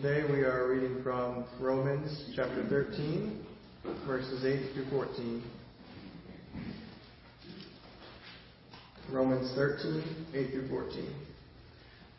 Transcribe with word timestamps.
Today 0.00 0.22
we 0.30 0.42
are 0.42 0.68
reading 0.68 1.02
from 1.02 1.44
Romans 1.58 2.30
chapter 2.36 2.64
13, 2.68 3.44
verses 4.06 4.44
8 4.44 4.72
through 4.72 4.90
14. 4.90 5.42
Romans 9.10 9.52
13, 9.56 10.26
8 10.34 10.50
through 10.52 10.68
14. 10.68 11.14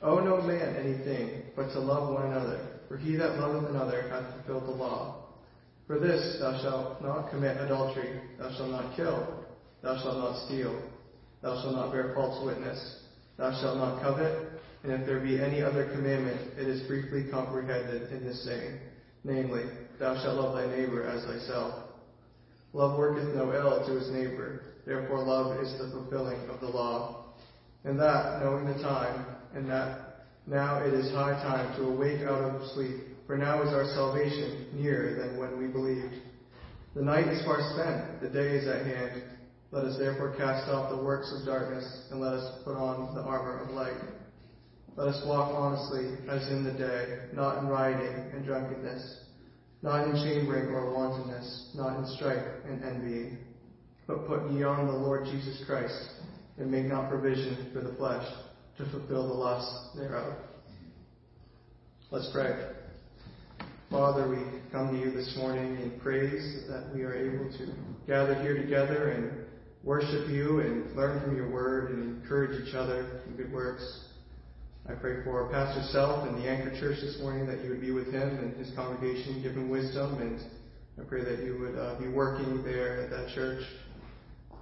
Owe 0.02 0.20
no 0.20 0.42
man 0.42 0.76
anything 0.76 1.44
but 1.56 1.70
to 1.70 1.80
love 1.80 2.14
one 2.14 2.26
another, 2.26 2.68
for 2.90 2.98
he 2.98 3.16
that 3.16 3.40
loveth 3.40 3.70
another 3.70 4.10
hath 4.10 4.26
fulfilled 4.36 4.64
the 4.64 4.78
law. 4.78 5.28
For 5.88 6.00
this, 6.00 6.38
thou 6.42 6.62
shalt 6.62 7.02
not 7.02 7.30
commit 7.30 7.56
adultery, 7.62 8.20
thou 8.40 8.54
shalt 8.58 8.72
not 8.72 8.94
kill, 8.98 9.46
thou 9.84 9.96
shalt 10.02 10.18
not 10.18 10.46
steal, 10.48 10.82
thou 11.42 11.62
shalt 11.62 11.76
not 11.76 11.94
bear 11.94 12.14
false 12.14 12.44
witness, 12.46 13.04
thou 13.38 13.52
shalt 13.62 13.78
not 13.78 14.02
covet, 14.02 14.49
and 14.84 14.92
if 14.94 15.06
there 15.06 15.20
be 15.20 15.42
any 15.42 15.62
other 15.62 15.90
commandment, 15.92 16.58
it 16.58 16.68
is 16.68 16.88
briefly 16.88 17.26
comprehended 17.32 18.12
in 18.12 18.24
this 18.24 18.46
saying, 18.46 18.80
namely, 19.24 19.64
Thou 20.00 20.16
shalt 20.24 20.38
love 20.38 20.56
thy 20.56 20.66
neighbor 20.78 21.04
as 21.04 21.26
thyself. 21.26 21.90
Love 22.72 22.98
worketh 22.98 23.36
no 23.36 23.54
ill 23.54 23.86
to 23.86 24.00
his 24.00 24.10
neighbor, 24.12 24.62
therefore 24.86 25.24
love 25.24 25.60
is 25.60 25.74
the 25.74 25.90
fulfilling 25.92 26.40
of 26.50 26.62
the 26.62 26.68
law. 26.68 27.34
And 27.84 28.00
that, 28.00 28.42
knowing 28.42 28.66
the 28.66 28.82
time, 28.82 29.26
and 29.54 29.70
that 29.70 30.26
now 30.48 30.84
it 30.84 30.94
is 30.94 31.12
high 31.12 31.34
time 31.44 31.76
to 31.78 31.88
awake 31.88 32.22
out 32.22 32.42
of 32.42 32.72
sleep, 32.72 32.96
for 33.28 33.38
now 33.38 33.62
is 33.62 33.74
our 33.74 33.86
salvation 33.94 34.68
nearer 34.74 35.16
than 35.20 35.38
when 35.38 35.60
we 35.60 35.68
believed. 35.68 36.16
The 36.96 37.02
night 37.02 37.28
is 37.28 37.44
far 37.44 37.60
spent, 37.74 38.22
the 38.22 38.30
day 38.30 38.56
is 38.56 38.68
at 38.68 38.86
hand. 38.86 39.24
Let 39.72 39.84
us 39.84 40.00
therefore 40.00 40.36
cast 40.38 40.70
off 40.70 40.90
the 40.90 41.04
works 41.04 41.32
of 41.38 41.46
darkness, 41.46 42.08
and 42.10 42.22
let 42.22 42.34
us 42.34 42.64
put 42.64 42.76
on 42.76 43.14
the 43.16 43.22
armor 43.22 43.60
of 43.60 43.72
light. 43.72 44.02
Let 44.96 45.08
us 45.08 45.24
walk 45.26 45.54
honestly 45.56 46.18
as 46.30 46.48
in 46.50 46.64
the 46.64 46.74
day, 46.74 47.20
not 47.34 47.60
in 47.60 47.68
rioting 47.68 48.32
and 48.34 48.46
drunkenness, 48.46 49.24
not 49.82 50.08
in 50.08 50.14
chambering 50.16 50.70
or 50.70 50.94
wantonness, 50.94 51.72
not 51.76 51.98
in 52.00 52.06
strife 52.16 52.46
and 52.66 52.84
envying, 52.84 53.38
but 54.08 54.28
put 54.28 54.52
ye 54.52 54.64
on 54.64 54.88
the 54.88 54.94
Lord 54.94 55.26
Jesus 55.26 55.64
Christ, 55.66 56.12
and 56.58 56.70
make 56.70 56.86
not 56.86 57.10
provision 57.10 57.70
for 57.74 57.82
the 57.82 57.96
flesh 57.96 58.28
to 58.78 58.90
fulfill 58.92 59.28
the 59.28 59.34
lusts 59.34 59.96
thereof. 59.96 60.34
Let's 62.12 62.30
pray. 62.34 62.72
Father, 63.90 64.30
we 64.30 64.38
come 64.72 64.94
to 64.94 65.00
you 65.00 65.12
this 65.12 65.36
morning 65.38 65.78
in 65.82 66.00
praise 66.00 66.64
that 66.68 66.94
we 66.94 67.04
are 67.04 67.16
able 67.16 67.52
to 67.58 67.74
gather 68.06 68.36
here 68.42 68.56
together 68.56 69.10
and 69.10 69.46
worship 69.84 70.30
you 70.30 70.60
and 70.60 70.96
learn 70.96 71.22
from 71.22 71.36
your 71.36 71.50
word 71.50 71.92
and 71.92 72.22
encourage 72.22 72.68
each 72.68 72.76
other 72.76 73.22
in 73.28 73.36
good 73.36 73.52
works. 73.52 74.09
I 74.90 74.94
pray 74.94 75.24
for 75.24 75.48
Pastor 75.52 75.84
Self 75.92 76.28
and 76.28 76.36
the 76.42 76.50
Anchor 76.50 76.72
Church 76.80 76.98
this 77.00 77.20
morning 77.22 77.46
that 77.46 77.64
you 77.64 77.70
would 77.70 77.80
be 77.80 77.92
with 77.92 78.08
him 78.08 78.40
and 78.40 78.58
his 78.58 78.74
congregation, 78.76 79.40
give 79.44 79.54
him 79.54 79.70
wisdom, 79.70 80.20
and 80.20 80.42
I 81.00 81.08
pray 81.08 81.24
that 81.24 81.44
you 81.46 81.60
would 81.60 81.78
uh, 81.78 82.00
be 82.00 82.08
working 82.08 82.64
there 82.64 83.04
at 83.04 83.12
that 83.12 83.30
church. 83.36 83.62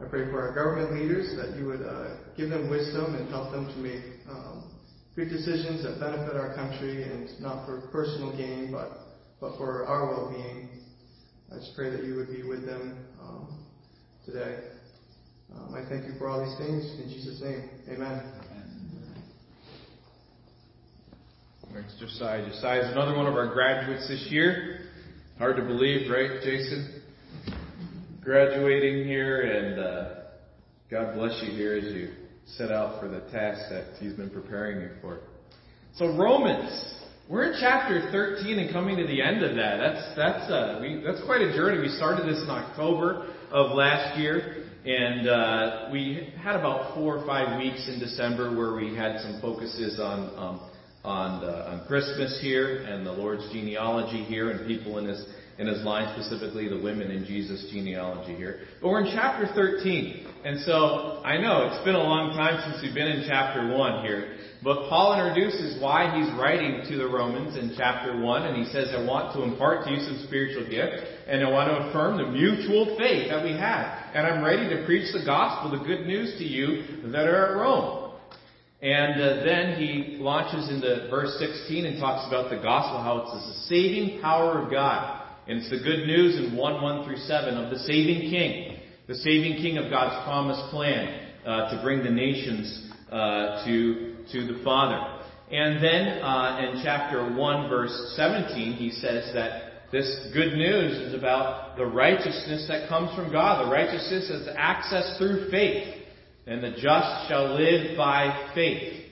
I 0.01 0.03
pray 0.03 0.29
for 0.29 0.41
our 0.41 0.53
government 0.53 0.99
leaders 0.99 1.31
that 1.37 1.57
you 1.57 1.65
would 1.67 1.81
uh, 1.81 2.17
give 2.35 2.49
them 2.49 2.69
wisdom 2.69 3.15
and 3.15 3.29
help 3.29 3.53
them 3.53 3.67
to 3.67 3.77
make 3.77 4.03
um, 4.29 4.69
good 5.15 5.29
decisions 5.29 5.83
that 5.83 5.97
benefit 5.97 6.35
our 6.35 6.53
country 6.55 7.03
and 7.03 7.29
not 7.39 7.65
for 7.65 7.87
personal 7.93 8.35
gain, 8.35 8.69
but 8.69 9.07
but 9.39 9.55
for 9.57 9.85
our 9.85 10.07
well-being. 10.07 10.67
I 11.53 11.55
just 11.55 11.71
pray 11.73 11.89
that 11.89 12.03
you 12.03 12.15
would 12.15 12.27
be 12.27 12.43
with 12.43 12.65
them 12.65 13.05
um, 13.21 13.63
today. 14.25 14.59
Um, 15.55 15.73
I 15.73 15.87
thank 15.87 16.03
you 16.03 16.19
for 16.19 16.27
all 16.27 16.43
these 16.43 16.57
things 16.57 16.83
in 16.99 17.07
Jesus' 17.07 17.39
name. 17.41 17.69
Amen. 17.87 18.36
Thanks, 21.77 21.93
Josiah. 21.99 22.43
Josiah 22.49 22.85
is 22.87 22.91
another 22.91 23.15
one 23.15 23.27
of 23.27 23.35
our 23.35 23.53
graduates 23.53 24.07
this 24.07 24.29
year. 24.31 24.79
Hard 25.37 25.57
to 25.57 25.61
believe, 25.61 26.09
right, 26.09 26.41
Jason? 26.41 27.03
Graduating 28.19 29.05
here, 29.05 29.41
and 29.41 29.79
uh, 29.79 30.15
God 30.89 31.13
bless 31.13 31.39
you 31.43 31.51
here 31.51 31.75
as 31.77 31.83
you 31.93 32.13
set 32.47 32.71
out 32.71 32.99
for 32.99 33.07
the 33.07 33.19
task 33.31 33.61
that 33.69 33.93
He's 33.99 34.13
been 34.13 34.31
preparing 34.31 34.81
you 34.81 34.89
for. 35.01 35.19
So 35.93 36.17
Romans, 36.17 36.95
we're 37.29 37.51
in 37.51 37.59
chapter 37.59 38.09
13 38.11 38.57
and 38.57 38.73
coming 38.73 38.97
to 38.97 39.05
the 39.05 39.21
end 39.21 39.43
of 39.43 39.55
that. 39.57 39.77
That's 39.77 40.15
that's 40.15 40.51
uh, 40.51 40.79
we, 40.81 41.03
that's 41.05 41.23
quite 41.25 41.41
a 41.41 41.55
journey. 41.55 41.79
We 41.79 41.89
started 41.89 42.25
this 42.25 42.41
in 42.41 42.49
October 42.49 43.31
of 43.51 43.75
last 43.75 44.17
year, 44.17 44.65
and 44.83 45.29
uh, 45.29 45.89
we 45.91 46.33
had 46.41 46.55
about 46.55 46.95
four 46.95 47.19
or 47.19 47.27
five 47.27 47.59
weeks 47.59 47.87
in 47.87 47.99
December 47.99 48.57
where 48.57 48.73
we 48.73 48.95
had 48.95 49.19
some 49.19 49.39
focuses 49.41 49.99
on. 49.99 50.19
Um, 50.39 50.71
on, 51.07 51.41
the, 51.41 51.71
on 51.71 51.87
Christmas 51.87 52.37
here 52.41 52.83
and 52.83 53.05
the 53.05 53.11
Lord's 53.11 53.49
genealogy 53.51 54.23
here 54.23 54.51
and 54.51 54.67
people 54.67 54.97
in 54.97 55.05
his, 55.05 55.25
in 55.57 55.67
his 55.67 55.81
line, 55.83 56.13
specifically 56.19 56.67
the 56.67 56.81
women 56.81 57.09
in 57.09 57.25
Jesus' 57.25 57.65
genealogy 57.71 58.35
here. 58.35 58.59
But 58.81 58.89
we're 58.89 59.05
in 59.05 59.15
chapter 59.15 59.47
13. 59.55 60.27
And 60.43 60.59
so 60.61 61.21
I 61.23 61.37
know 61.37 61.67
it's 61.71 61.83
been 61.83 61.95
a 61.95 62.03
long 62.03 62.35
time 62.35 62.59
since 62.69 62.83
we've 62.83 62.93
been 62.93 63.07
in 63.07 63.25
chapter 63.27 63.75
1 63.75 64.05
here. 64.05 64.37
But 64.63 64.89
Paul 64.89 65.13
introduces 65.13 65.81
why 65.81 66.11
he's 66.17 66.33
writing 66.33 66.83
to 66.89 66.97
the 66.97 67.07
Romans 67.07 67.57
in 67.57 67.73
chapter 67.77 68.19
1, 68.19 68.43
and 68.43 68.57
he 68.57 68.71
says, 68.71 68.89
I 68.91 69.05
want 69.05 69.33
to 69.35 69.43
impart 69.43 69.85
to 69.85 69.91
you 69.91 70.01
some 70.01 70.25
spiritual 70.25 70.67
gift, 70.67 71.07
and 71.27 71.45
I 71.45 71.49
want 71.49 71.69
to 71.69 71.89
affirm 71.89 72.17
the 72.17 72.27
mutual 72.27 72.97
faith 72.97 73.29
that 73.29 73.43
we 73.43 73.51
have. 73.51 73.85
And 74.13 74.25
I'm 74.25 74.43
ready 74.43 74.67
to 74.75 74.83
preach 74.85 75.13
the 75.13 75.23
gospel, 75.23 75.77
the 75.77 75.85
good 75.85 76.07
news 76.07 76.37
to 76.39 76.43
you 76.43 77.11
that 77.11 77.27
are 77.27 77.53
at 77.53 77.55
Rome. 77.55 77.96
And 78.81 79.19
uh, 79.19 79.43
then 79.43 79.81
he 79.81 80.17
launches 80.19 80.69
into 80.69 81.07
verse 81.09 81.35
16 81.39 81.85
and 81.85 81.99
talks 81.99 82.27
about 82.27 82.51
the 82.51 82.57
gospel, 82.57 83.01
how 83.01 83.21
it's 83.21 83.47
the 83.47 83.75
saving 83.75 84.21
power 84.21 84.61
of 84.61 84.71
God. 84.71 85.25
And 85.47 85.59
it's 85.59 85.69
the 85.69 85.77
good 85.77 86.05
news 86.05 86.37
in 86.37 86.55
1 86.55 86.81
1 86.81 87.05
through 87.05 87.17
7 87.17 87.57
of 87.57 87.71
the 87.71 87.79
saving 87.79 88.29
king, 88.29 88.79
the 89.07 89.15
saving 89.15 89.57
king 89.61 89.77
of 89.77 89.89
God's 89.89 90.23
promised 90.25 90.69
plan 90.69 91.27
uh, 91.45 91.75
to 91.75 91.81
bring 91.81 92.03
the 92.03 92.11
nations 92.11 92.91
uh, 93.11 93.65
to, 93.65 94.15
to 94.31 94.53
the 94.53 94.61
Father. 94.63 95.23
And 95.49 95.81
then 95.81 96.21
uh, 96.21 96.59
in 96.61 96.83
chapter 96.83 97.33
1, 97.33 97.69
verse 97.69 98.13
17, 98.15 98.73
he 98.73 98.91
says 98.91 99.31
that 99.33 99.89
this 99.91 100.27
good 100.33 100.53
news 100.53 100.97
is 100.97 101.13
about 101.13 101.77
the 101.77 101.85
righteousness 101.85 102.65
that 102.67 102.89
comes 102.89 103.15
from 103.15 103.31
God, 103.31 103.65
the 103.65 103.71
righteousness 103.71 104.29
that's 104.29 104.57
accessed 104.57 105.17
through 105.17 105.49
faith 105.49 105.96
and 106.47 106.63
the 106.63 106.71
just 106.71 107.27
shall 107.27 107.55
live 107.55 107.97
by 107.97 108.51
faith. 108.55 109.03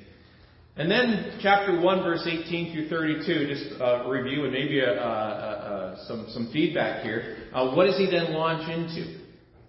And 0.78 0.90
then 0.90 1.38
chapter 1.42 1.80
1 1.80 2.04
verse 2.04 2.26
18 2.26 2.74
through 2.74 2.90
32, 2.90 3.48
just 3.48 3.82
a 3.82 4.10
review 4.10 4.44
and 4.44 4.54
maybe 4.54 4.80
a, 4.80 4.92
a, 4.92 5.06
a, 5.06 6.06
some, 6.08 6.26
some 6.30 6.50
feedback 6.52 7.04
here. 7.04 7.50
Uh, 7.54 7.74
what 7.74 7.86
does 7.86 7.98
he 7.98 8.10
then 8.10 8.34
launch 8.34 8.70
into? 8.70 9.20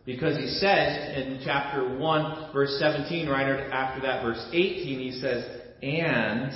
Because 0.04 0.36
he 0.36 0.46
says 0.46 1.16
in 1.16 1.40
chapter 1.44 1.98
1 1.98 2.52
verse 2.52 2.76
17, 2.80 3.28
right 3.28 3.48
after 3.70 4.00
that 4.02 4.22
verse 4.22 4.44
18, 4.52 4.98
he 4.98 5.20
says, 5.20 5.44
and 5.82 6.52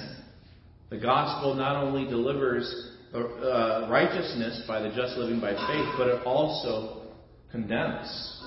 the 0.91 0.99
gospel 0.99 1.55
not 1.55 1.77
only 1.77 2.09
delivers 2.09 2.97
uh, 3.13 3.19
uh 3.19 3.89
righteousness 3.91 4.63
by 4.67 4.81
the 4.81 4.89
just 4.89 5.17
living 5.17 5.41
by 5.41 5.51
faith, 5.51 5.95
but 5.99 6.09
it 6.09 6.25
also 6.25 7.09
condemns. 7.51 8.40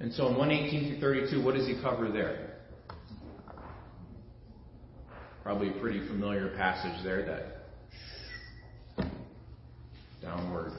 And 0.00 0.12
so 0.14 0.28
in 0.28 0.36
118 0.36 0.98
through 0.98 1.00
32, 1.00 1.44
what 1.44 1.54
does 1.54 1.66
he 1.66 1.80
cover 1.82 2.10
there? 2.10 2.56
Probably 5.42 5.68
a 5.68 5.80
pretty 5.80 6.06
familiar 6.08 6.56
passage 6.56 7.04
there 7.04 7.24
that 7.26 9.06
downward 10.22 10.72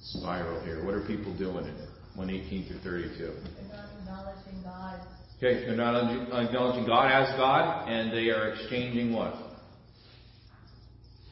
spiral 0.00 0.64
here. 0.64 0.84
What 0.84 0.94
are 0.94 1.06
people 1.06 1.36
doing 1.36 1.66
in 1.66 1.74
118 2.14 2.68
through 2.68 2.78
32? 2.78 3.18
They're 3.18 3.32
not 3.68 3.90
acknowledging 4.00 4.62
God. 4.64 5.00
Okay, 5.36 5.66
they're 5.66 5.76
not 5.76 6.44
acknowledging 6.44 6.86
God 6.86 7.10
as 7.12 7.36
God, 7.36 7.88
and 7.88 8.12
they 8.12 8.30
are 8.30 8.54
exchanging 8.54 9.12
what? 9.12 9.34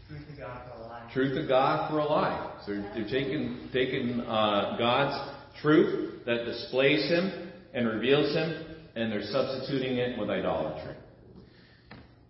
Truth 0.08 0.28
of 0.30 0.38
God 0.38 0.62
for 0.68 0.82
a 0.82 0.86
lie. 0.86 1.10
Truth 1.12 1.38
of 1.38 1.48
God 1.48 1.90
for 1.90 1.98
a 1.98 2.04
lie. 2.04 2.60
So 2.66 2.72
they're 2.72 3.08
taking 3.08 3.68
taking 3.72 4.20
uh, 4.20 4.76
God's 4.78 5.35
truth 5.62 6.24
that 6.26 6.44
displays 6.44 7.08
Him 7.08 7.50
and 7.74 7.86
reveals 7.86 8.34
Him, 8.34 8.64
and 8.94 9.12
they're 9.12 9.22
substituting 9.22 9.98
it 9.98 10.18
with 10.18 10.30
idolatry. 10.30 10.94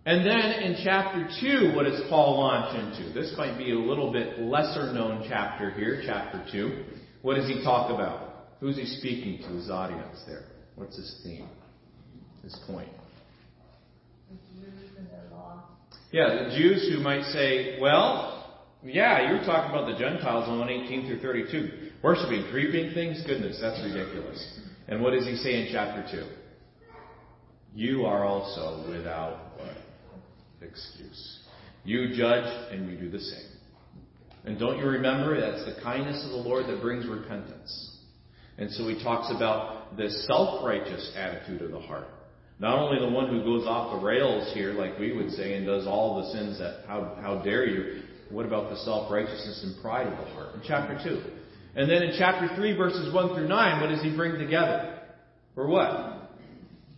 And 0.05 0.25
then 0.25 0.63
in 0.63 0.77
chapter 0.85 1.29
2, 1.41 1.75
what 1.75 1.85
does 1.85 2.01
Paul 2.09 2.39
launch 2.39 2.77
into? 2.79 3.13
This 3.13 3.35
might 3.37 3.59
be 3.59 3.73
a 3.73 3.79
little 3.79 4.13
bit 4.13 4.39
lesser 4.39 4.93
known 4.93 5.27
chapter 5.29 5.71
here, 5.73 6.03
chapter 6.07 6.45
2. 6.53 6.85
What 7.23 7.35
does 7.35 7.49
he 7.49 7.63
talk 7.65 7.91
about? 7.91 8.47
Who's 8.61 8.77
he 8.77 8.87
speaking 8.87 9.39
to, 9.43 9.49
his 9.57 9.69
audience 9.69 10.23
there? 10.27 10.45
What's 10.77 10.97
his 10.97 11.21
theme? 11.25 11.49
His 12.45 12.57
point? 12.69 12.89
Yeah, 16.13 16.45
the 16.45 16.57
Jews 16.57 16.89
who 16.89 17.03
might 17.03 17.25
say, 17.25 17.79
well, 17.81 18.63
yeah, 18.85 19.29
you 19.29 19.39
were 19.39 19.45
talking 19.45 19.71
about 19.71 19.93
the 19.93 19.99
Gentiles 19.99 20.49
on 20.49 20.61
118 20.61 21.09
through 21.09 21.21
32. 21.21 21.86
Worshipping 22.07 22.45
creeping 22.53 22.95
things? 22.95 23.21
Goodness, 23.27 23.59
that's 23.61 23.83
ridiculous. 23.83 24.61
And 24.87 25.03
what 25.03 25.13
does 25.13 25.27
he 25.27 25.35
say 25.35 25.55
in 25.55 25.71
chapter 25.73 26.07
2? 26.17 26.25
You 27.75 28.07
are 28.07 28.25
also 28.25 28.89
without 28.89 29.59
what? 29.59 29.77
Excuse. 30.63 31.41
You 31.83 32.15
judge 32.15 32.45
and 32.71 32.89
you 32.89 32.97
do 32.97 33.11
the 33.11 33.19
same. 33.19 33.51
And 34.45 34.57
don't 34.57 34.79
you 34.79 34.85
remember 34.85 35.41
that's 35.41 35.65
the 35.65 35.83
kindness 35.83 36.25
of 36.25 36.31
the 36.31 36.49
Lord 36.49 36.67
that 36.67 36.81
brings 36.81 37.09
repentance. 37.09 37.99
And 38.57 38.71
so 38.71 38.87
he 38.87 39.03
talks 39.03 39.29
about 39.35 39.97
the 39.97 40.09
self-righteous 40.09 41.13
attitude 41.17 41.61
of 41.63 41.73
the 41.73 41.81
heart. 41.81 42.07
Not 42.61 42.79
only 42.79 43.05
the 43.05 43.13
one 43.13 43.31
who 43.31 43.43
goes 43.43 43.67
off 43.67 43.99
the 43.99 44.07
rails 44.07 44.55
here, 44.55 44.75
like 44.75 44.97
we 44.97 45.13
would 45.13 45.33
say, 45.33 45.55
and 45.55 45.67
does 45.67 45.89
all 45.89 46.23
the 46.23 46.31
sins 46.31 46.61
that, 46.61 46.85
how, 46.87 47.19
how 47.21 47.43
dare 47.43 47.67
you? 47.67 48.03
What 48.31 48.47
about 48.47 48.71
the 48.71 48.77
self-righteousness 48.77 49.65
and 49.65 49.83
pride 49.83 50.07
of 50.07 50.17
the 50.25 50.33
heart? 50.35 50.55
In 50.55 50.61
chapter 50.65 51.01
2. 51.03 51.46
And 51.77 51.91
then 51.91 52.03
in 52.03 52.15
chapter 52.19 52.49
3, 52.57 52.75
verses 52.75 53.13
1 53.13 53.35
through 53.35 53.49
9, 53.49 53.81
what 53.83 53.89
does 53.89 54.03
he 54.03 54.17
bring 54.17 54.39
together? 54.39 54.99
For 55.55 55.69
what? 55.69 56.31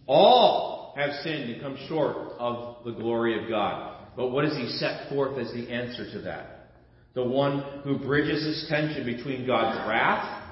All 0.06 0.94
have 0.96 1.10
sinned 1.24 1.50
and 1.50 1.60
come 1.60 1.76
short 1.88 2.16
of 2.38 2.84
the 2.84 2.92
glory 2.92 3.42
of 3.42 3.48
God. 3.48 4.06
But 4.16 4.28
what 4.28 4.44
does 4.44 4.56
he 4.56 4.68
set 4.68 5.08
forth 5.08 5.36
as 5.36 5.52
the 5.52 5.68
answer 5.68 6.08
to 6.12 6.20
that? 6.20 6.70
The 7.14 7.24
one 7.24 7.82
who 7.82 7.98
bridges 7.98 8.44
this 8.44 8.66
tension 8.68 9.04
between 9.04 9.44
God's 9.46 9.76
wrath 9.88 10.44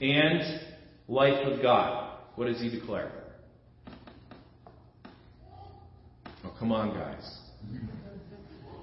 and 0.00 0.60
life 1.06 1.46
with 1.46 1.62
God. 1.62 2.18
What 2.34 2.46
does 2.46 2.60
he 2.60 2.70
declare? 2.70 3.12
Oh, 6.44 6.52
come 6.58 6.72
on, 6.72 6.92
guys. 6.92 7.38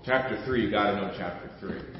Chapter 0.05 0.41
3, 0.45 0.63
you 0.63 0.71
gotta 0.71 0.95
know 0.95 1.13
chapter 1.17 1.49
3. 1.59 1.96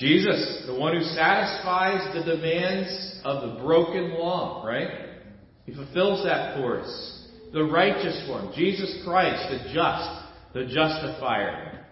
Jesus, 0.00 0.62
the 0.66 0.74
one 0.74 0.96
who 0.96 1.02
satisfies 1.02 2.14
the 2.14 2.24
demands 2.24 3.20
of 3.22 3.42
the 3.42 3.62
broken 3.62 4.14
law, 4.14 4.64
right? 4.66 4.88
He 5.66 5.74
fulfills 5.74 6.24
that 6.24 6.56
for 6.56 6.80
us. 6.80 7.28
The 7.52 7.64
righteous 7.64 8.26
one, 8.26 8.50
Jesus 8.56 9.02
Christ, 9.04 9.50
the 9.50 9.74
just, 9.74 10.54
the 10.54 10.64
justifier. 10.64 11.84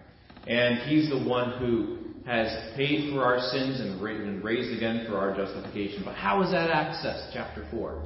And 0.47 0.89
He's 0.89 1.07
the 1.07 1.23
one 1.23 1.59
who 1.59 1.99
has 2.25 2.47
paid 2.75 3.13
for 3.13 3.23
our 3.23 3.39
sins 3.51 3.79
and 3.79 4.01
been 4.01 4.41
raised 4.41 4.75
again 4.75 5.05
for 5.07 5.17
our 5.17 5.35
justification. 5.35 6.01
But 6.03 6.15
how 6.15 6.41
is 6.41 6.49
that 6.49 6.71
accessed? 6.71 7.29
Chapter 7.31 7.67
4. 7.69 8.01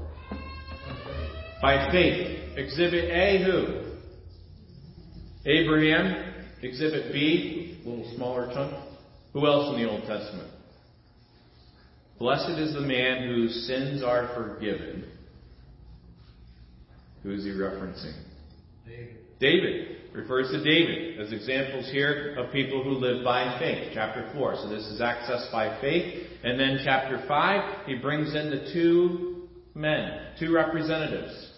By 1.61 1.89
faith. 1.91 2.57
Exhibit 2.57 3.05
A, 3.05 3.43
who? 3.45 5.49
Abraham. 5.49 6.33
Exhibit 6.61 7.13
B, 7.13 7.81
a 7.85 7.89
little 7.89 8.13
smaller 8.15 8.51
chunk. 8.53 8.92
Who 9.33 9.47
else 9.47 9.75
in 9.75 9.81
the 9.81 9.89
Old 9.89 10.01
Testament? 10.01 10.49
Blessed 12.19 12.59
is 12.59 12.73
the 12.73 12.81
man 12.81 13.27
whose 13.27 13.67
sins 13.67 14.03
are 14.03 14.29
forgiven. 14.35 15.05
Who 17.23 17.31
is 17.31 17.43
he 17.43 17.49
referencing? 17.49 18.13
David. 18.85 19.17
David. 19.39 19.97
Refers 20.13 20.51
to 20.51 20.63
David 20.63 21.19
as 21.19 21.33
examples 21.33 21.89
here 21.91 22.35
of 22.37 22.53
people 22.53 22.83
who 22.83 22.91
live 22.91 23.23
by 23.23 23.57
faith. 23.57 23.91
Chapter 23.95 24.29
4. 24.35 24.55
So 24.57 24.69
this 24.69 24.85
is 24.85 25.01
accessed 25.01 25.51
by 25.51 25.81
faith. 25.81 26.27
And 26.43 26.59
then 26.59 26.81
chapter 26.83 27.23
5, 27.27 27.87
he 27.87 27.95
brings 27.95 28.35
in 28.35 28.51
the 28.51 28.71
two 28.71 29.47
men, 29.73 30.27
two 30.39 30.53
representatives. 30.53 31.51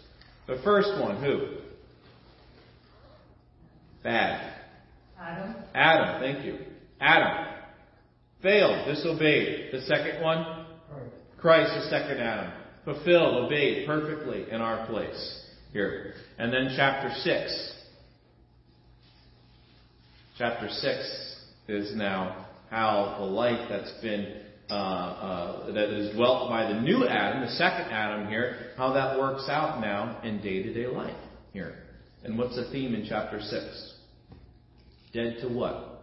The 0.47 0.61
first 0.63 1.01
one, 1.01 1.21
who? 1.21 1.57
Bad. 4.03 4.53
Adam. 5.19 5.55
Adam, 5.73 6.21
thank 6.21 6.45
you. 6.45 6.59
Adam. 7.01 7.54
Failed, 8.41 8.87
disobeyed. 8.87 9.71
The 9.71 9.81
second 9.81 10.21
one? 10.21 10.65
Christ, 11.37 11.71
the 11.75 11.89
second 11.89 12.19
Adam. 12.19 12.51
Fulfilled, 12.83 13.45
obeyed 13.45 13.87
perfectly 13.87 14.45
in 14.51 14.61
our 14.61 14.85
place 14.87 15.41
here. 15.73 16.13
And 16.37 16.53
then 16.53 16.73
chapter 16.75 17.09
6. 17.13 17.73
Chapter 20.37 20.69
6 20.69 21.35
is 21.67 21.95
now 21.95 22.47
how 22.69 23.15
the 23.19 23.25
life 23.25 23.67
that's 23.69 23.93
been 24.01 24.41
uh, 24.69 24.73
uh, 24.73 25.71
that 25.73 25.89
is 25.89 26.15
dwelt 26.15 26.49
by 26.49 26.71
the 26.73 26.81
new 26.81 27.07
Adam, 27.07 27.41
the 27.41 27.51
second 27.51 27.91
Adam 27.91 28.27
here, 28.27 28.71
how 28.77 28.93
that 28.93 29.19
works 29.19 29.47
out 29.47 29.79
now 29.79 30.19
in 30.23 30.41
day-to-day 30.41 30.87
life 30.87 31.15
here. 31.53 31.83
And 32.23 32.35
what's 32.35 32.55
the 32.55 32.69
theme 32.71 32.95
in 32.95 33.05
chapter 33.07 33.39
6? 33.39 33.93
Dead 35.13 35.37
to 35.41 35.47
what? 35.49 35.94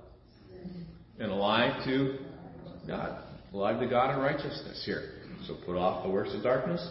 And 1.19 1.31
alive 1.31 1.85
to 1.85 2.19
God. 2.87 3.23
Alive 3.53 3.81
to 3.81 3.87
God 3.87 4.11
and 4.15 4.23
righteousness 4.23 4.83
here. 4.85 5.11
So 5.47 5.57
put 5.67 5.77
off 5.77 6.05
the 6.05 6.11
works 6.11 6.31
of 6.35 6.43
darkness, 6.43 6.87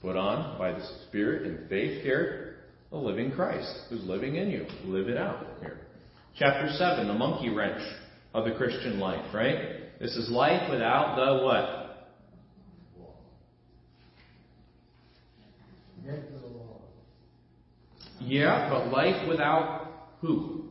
put 0.00 0.16
on 0.16 0.58
by 0.58 0.72
the 0.72 0.84
Spirit 1.08 1.46
and 1.46 1.68
faith 1.68 2.02
here 2.02 2.52
the 2.90 2.98
living 2.98 3.32
Christ 3.32 3.72
who's 3.88 4.04
living 4.04 4.36
in 4.36 4.50
you. 4.50 4.66
Live 4.84 5.08
it 5.08 5.16
out 5.16 5.46
here. 5.60 5.78
Chapter 6.38 6.70
7, 6.76 7.08
the 7.08 7.14
monkey 7.14 7.48
wrench 7.48 7.82
of 8.34 8.44
the 8.44 8.52
Christian 8.52 9.00
life, 9.00 9.34
right? 9.34 9.98
This 9.98 10.14
is 10.16 10.30
life 10.30 10.70
without 10.70 11.16
the 11.16 11.44
what? 11.44 11.78
Yeah, 18.20 18.68
but 18.70 18.88
life 18.88 19.28
without 19.28 20.10
who? 20.20 20.61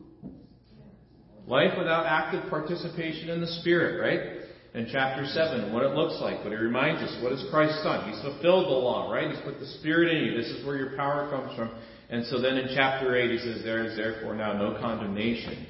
Life 1.52 1.76
without 1.76 2.06
active 2.06 2.48
participation 2.48 3.28
in 3.28 3.42
the 3.42 3.46
Spirit, 3.60 4.00
right? 4.00 4.40
In 4.72 4.88
chapter 4.90 5.26
7, 5.26 5.70
what 5.70 5.82
it 5.82 5.94
looks 5.94 6.18
like, 6.18 6.38
but 6.42 6.48
he 6.48 6.56
reminds 6.56 7.02
us, 7.02 7.22
what 7.22 7.30
has 7.30 7.44
Christ 7.50 7.84
done? 7.84 8.10
He's 8.10 8.22
fulfilled 8.22 8.64
the 8.64 8.70
law, 8.70 9.12
right? 9.12 9.30
He's 9.30 9.44
put 9.44 9.60
the 9.60 9.66
Spirit 9.66 10.16
in 10.16 10.24
you. 10.24 10.34
This 10.34 10.48
is 10.50 10.64
where 10.64 10.78
your 10.78 10.96
power 10.96 11.28
comes 11.28 11.54
from. 11.54 11.70
And 12.08 12.24
so 12.24 12.40
then 12.40 12.56
in 12.56 12.74
chapter 12.74 13.14
8, 13.14 13.30
he 13.32 13.36
says, 13.36 13.62
There 13.62 13.84
is 13.84 13.98
therefore 13.98 14.34
now 14.34 14.54
no 14.54 14.80
condemnation. 14.80 15.66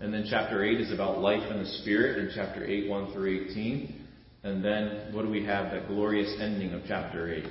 And 0.00 0.14
then 0.14 0.26
chapter 0.30 0.64
8 0.64 0.80
is 0.80 0.94
about 0.94 1.18
life 1.18 1.50
in 1.50 1.58
the 1.58 1.68
Spirit 1.82 2.16
in 2.16 2.30
chapter 2.34 2.64
8, 2.64 2.88
1 2.88 3.12
through 3.12 3.50
18. 3.50 4.06
And 4.44 4.64
then 4.64 5.12
what 5.12 5.26
do 5.26 5.28
we 5.28 5.44
have? 5.44 5.72
That 5.72 5.88
glorious 5.88 6.34
ending 6.40 6.72
of 6.72 6.80
chapter 6.88 7.30
8. 7.34 7.44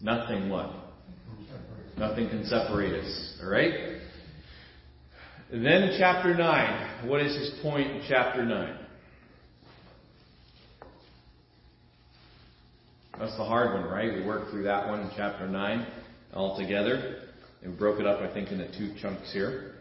Nothing 0.00 0.48
what? 0.48 0.70
Nothing 1.96 2.28
can 2.28 2.44
separate 2.46 2.94
us. 2.94 3.38
Alright? 5.50 5.64
Then 5.64 5.96
chapter 5.98 6.34
9, 6.34 7.08
what 7.08 7.20
is 7.20 7.36
his 7.36 7.60
point 7.62 7.90
in 7.90 8.02
chapter 8.08 8.44
9? 8.44 8.78
That's 13.18 13.36
the 13.36 13.44
hard 13.44 13.74
one, 13.74 13.90
right? 13.90 14.14
We 14.14 14.24
worked 14.24 14.50
through 14.50 14.64
that 14.64 14.86
one 14.86 15.00
in 15.00 15.10
chapter 15.16 15.48
9 15.48 15.86
altogether. 16.34 17.22
And 17.62 17.72
we 17.72 17.78
broke 17.78 17.98
it 17.98 18.06
up, 18.06 18.20
I 18.20 18.32
think, 18.32 18.52
into 18.52 18.68
two 18.78 18.94
chunks 19.00 19.32
here. 19.32 19.74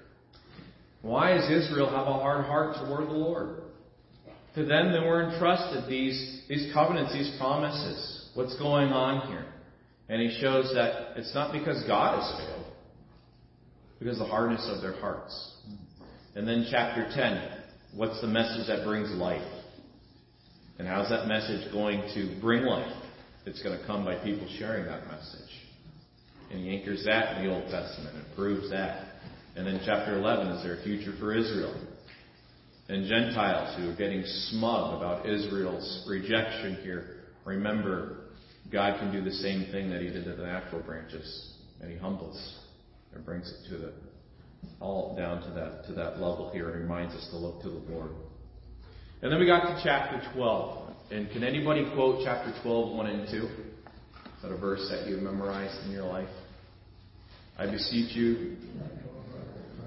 Why 1.03 1.35
does 1.35 1.49
Israel 1.49 1.89
have 1.89 2.07
a 2.07 2.13
hard 2.13 2.45
heart 2.45 2.75
toward 2.77 3.07
the 3.07 3.13
Lord? 3.13 3.61
To 4.55 4.65
them, 4.65 4.91
they 4.91 4.99
were 4.99 5.29
entrusted 5.31 5.87
these, 5.87 6.41
these 6.49 6.73
covenants, 6.73 7.13
these 7.13 7.35
promises. 7.39 8.31
What's 8.33 8.57
going 8.57 8.87
on 8.87 9.27
here? 9.27 9.45
And 10.09 10.19
he 10.19 10.39
shows 10.41 10.71
that 10.73 11.15
it's 11.15 11.35
not 11.35 11.53
because 11.53 11.83
God 11.85 12.19
has 12.19 12.39
failed, 12.39 12.65
because 13.99 14.19
of 14.19 14.25
the 14.25 14.31
hardness 14.31 14.67
of 14.73 14.81
their 14.81 14.99
hearts. 14.99 15.56
And 16.37 16.47
then 16.47 16.67
chapter 16.69 17.09
10, 17.15 17.63
what's 17.95 18.21
the 18.21 18.27
message 18.27 18.67
that 18.67 18.85
brings 18.85 19.09
life? 19.09 19.41
And 20.77 20.87
how's 20.87 21.09
that 21.09 21.27
message 21.27 21.71
going 21.71 21.99
to 22.13 22.39
bring 22.39 22.61
life? 22.61 22.95
It's 23.47 23.63
going 23.63 23.79
to 23.79 23.83
come 23.87 24.05
by 24.05 24.23
people 24.23 24.47
sharing 24.59 24.85
that 24.85 25.07
message. 25.07 25.49
And 26.51 26.59
he 26.59 26.77
anchors 26.77 27.03
that 27.07 27.37
in 27.37 27.47
the 27.47 27.51
Old 27.51 27.63
Testament 27.71 28.17
and 28.17 28.35
proves 28.35 28.69
that. 28.69 29.07
And 29.55 29.65
then 29.65 29.81
chapter 29.83 30.15
11 30.15 30.47
is 30.49 30.63
there 30.63 30.79
a 30.79 30.83
future 30.83 31.13
for 31.19 31.35
Israel? 31.35 31.73
And 32.87 33.07
Gentiles 33.07 33.75
who 33.75 33.89
are 33.89 33.95
getting 33.95 34.21
smug 34.51 34.95
about 34.95 35.27
Israel's 35.27 36.05
rejection 36.07 36.75
here. 36.83 37.15
Remember, 37.45 38.27
God 38.71 38.99
can 38.99 39.11
do 39.11 39.23
the 39.23 39.33
same 39.33 39.71
thing 39.71 39.89
that 39.89 40.01
he 40.01 40.09
did 40.09 40.25
to 40.25 40.35
the 40.35 40.45
natural 40.45 40.83
branches. 40.83 41.55
And 41.81 41.91
he 41.91 41.97
humbles 41.97 42.59
and 43.15 43.25
brings 43.25 43.51
it 43.51 43.69
to 43.71 43.77
the 43.79 43.93
all 44.79 45.15
down 45.15 45.41
to 45.41 45.49
that 45.51 45.85
to 45.87 45.93
that 45.93 46.19
level 46.19 46.51
here 46.53 46.69
and 46.69 46.81
reminds 46.81 47.15
us 47.15 47.27
to 47.31 47.37
look 47.37 47.61
to 47.63 47.69
the 47.69 47.81
Lord. 47.91 48.11
And 49.21 49.31
then 49.31 49.39
we 49.39 49.45
got 49.45 49.61
to 49.61 49.81
chapter 49.83 50.21
12. 50.33 50.93
And 51.09 51.29
can 51.31 51.43
anybody 51.43 51.89
quote 51.95 52.21
chapter 52.23 52.53
12, 52.61 52.95
1 52.95 53.05
and 53.07 53.27
2? 53.29 53.37
Is 53.37 53.49
that 54.43 54.51
a 54.51 54.57
verse 54.57 54.87
that 54.91 55.07
you've 55.07 55.23
memorized 55.23 55.85
in 55.85 55.91
your 55.91 56.05
life? 56.05 56.29
I 57.57 57.65
beseech 57.65 58.15
you, 58.15 58.57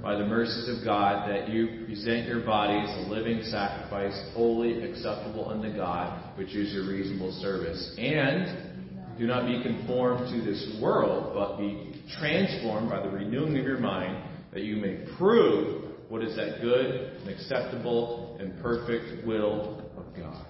by 0.03 0.17
the 0.17 0.27
mercies 0.27 0.77
of 0.77 0.85
God, 0.85 1.29
that 1.29 1.51
you 1.51 1.85
present 1.87 2.27
your 2.27 2.41
bodies 2.45 2.89
a 2.97 3.09
living 3.09 3.43
sacrifice, 3.45 4.19
holy, 4.35 4.83
acceptable 4.83 5.51
unto 5.51 5.77
God, 5.77 6.37
which 6.37 6.55
is 6.55 6.73
your 6.73 6.89
reasonable 6.89 7.33
service. 7.41 7.95
And 7.99 9.19
do 9.19 9.27
not 9.27 9.47
be 9.47 9.63
conformed 9.63 10.33
to 10.33 10.43
this 10.43 10.79
world, 10.81 11.35
but 11.35 11.59
be 11.59 12.03
transformed 12.19 12.89
by 12.89 13.03
the 13.03 13.11
renewing 13.11 13.57
of 13.59 13.65
your 13.65 13.79
mind, 13.79 14.30
that 14.53 14.63
you 14.63 14.77
may 14.77 14.99
prove 15.17 15.85
what 16.09 16.23
is 16.23 16.35
that 16.37 16.61
good 16.61 17.19
and 17.21 17.29
acceptable 17.29 18.37
and 18.41 18.61
perfect 18.61 19.27
will 19.27 19.91
of 19.97 20.17
God. 20.17 20.47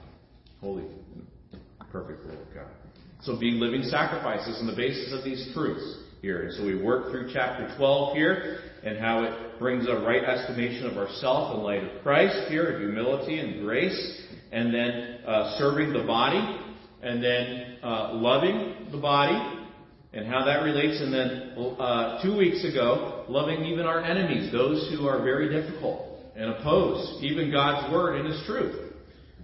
Holy 0.61 0.85
perfect 1.93 2.25
will 2.25 2.41
of 2.41 2.55
God. 2.55 2.71
So 3.23 3.39
be 3.39 3.51
living 3.51 3.83
sacrifices 3.83 4.59
on 4.61 4.67
the 4.67 4.77
basis 4.77 5.13
of 5.13 5.25
these 5.25 5.51
truths. 5.53 6.05
here. 6.23 6.43
And 6.43 6.55
so 6.55 6.65
we 6.65 6.83
work 6.83 7.11
through 7.11 7.31
chapter 7.33 7.75
12 7.77 8.17
here 8.17 8.61
and 8.83 8.99
how 8.99 9.25
it 9.25 9.59
brings 9.59 9.87
a 9.89 9.97
right 9.97 10.25
estimation 10.25 10.87
of 10.87 10.97
ourself 10.97 11.55
in 11.55 11.63
light 11.63 11.85
of 11.85 12.03
Christ 12.03 12.49
here, 12.49 12.73
of 12.73 12.81
humility 12.81 13.39
and 13.39 13.63
grace, 13.63 14.23
and 14.53 14.73
then 14.73 15.19
uh, 15.27 15.59
serving 15.59 15.93
the 15.93 16.05
body, 16.05 16.59
and 17.03 17.23
then 17.23 17.79
uh, 17.83 18.15
loving 18.15 18.89
the 18.91 18.99
body, 18.99 19.60
and 20.13 20.27
how 20.27 20.45
that 20.45 20.63
relates. 20.63 21.01
And 21.01 21.13
then 21.13 21.77
uh, 21.79 22.23
two 22.23 22.37
weeks 22.37 22.65
ago, 22.65 23.25
loving 23.29 23.65
even 23.65 23.87
our 23.87 24.03
enemies, 24.03 24.51
those 24.53 24.91
who 24.91 25.07
are 25.07 25.23
very 25.23 25.49
difficult 25.49 26.07
and 26.37 26.51
oppose 26.51 27.19
even 27.23 27.51
God's 27.51 27.93
word 27.93 28.17
and 28.17 28.33
His 28.33 28.43
truth. 28.47 28.93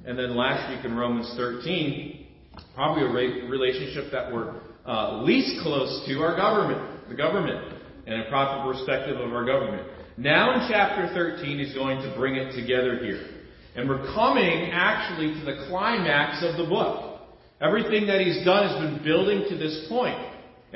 And 0.05 0.19
then 0.19 0.37
last 0.37 0.75
week 0.75 0.85
in 0.85 0.97
Romans 0.97 1.33
13, 1.37 2.27
probably 2.75 3.05
a 3.05 3.49
relationship 3.49 4.13
that 4.13 4.33
we're 4.33 4.61
uh, 4.87 5.23
least 5.23 5.63
close 5.63 6.05
to 6.07 6.21
our 6.21 6.37
government, 6.37 7.09
the 7.09 7.15
government, 7.15 7.75
and 8.07 8.23
a 8.23 8.29
proper 8.29 8.73
perspective 8.73 9.17
of 9.21 9.33
our 9.33 9.45
government. 9.45 9.83
Now 10.17 10.55
in 10.55 10.69
chapter 10.71 11.13
13, 11.13 11.59
he's 11.59 11.75
going 11.75 11.99
to 11.99 12.15
bring 12.17 12.37
it 12.37 12.55
together 12.55 12.99
here. 12.99 13.37
And 13.75 13.89
we're 13.89 14.07
coming 14.15 14.71
actually 14.73 15.35
to 15.35 15.45
the 15.45 15.67
climax 15.69 16.43
of 16.43 16.57
the 16.57 16.65
book. 16.65 17.21
Everything 17.61 18.07
that 18.07 18.21
he's 18.21 18.45
done 18.45 18.69
has 18.69 18.81
been 18.81 19.05
building 19.05 19.45
to 19.51 19.57
this 19.57 19.87
point. 19.89 20.17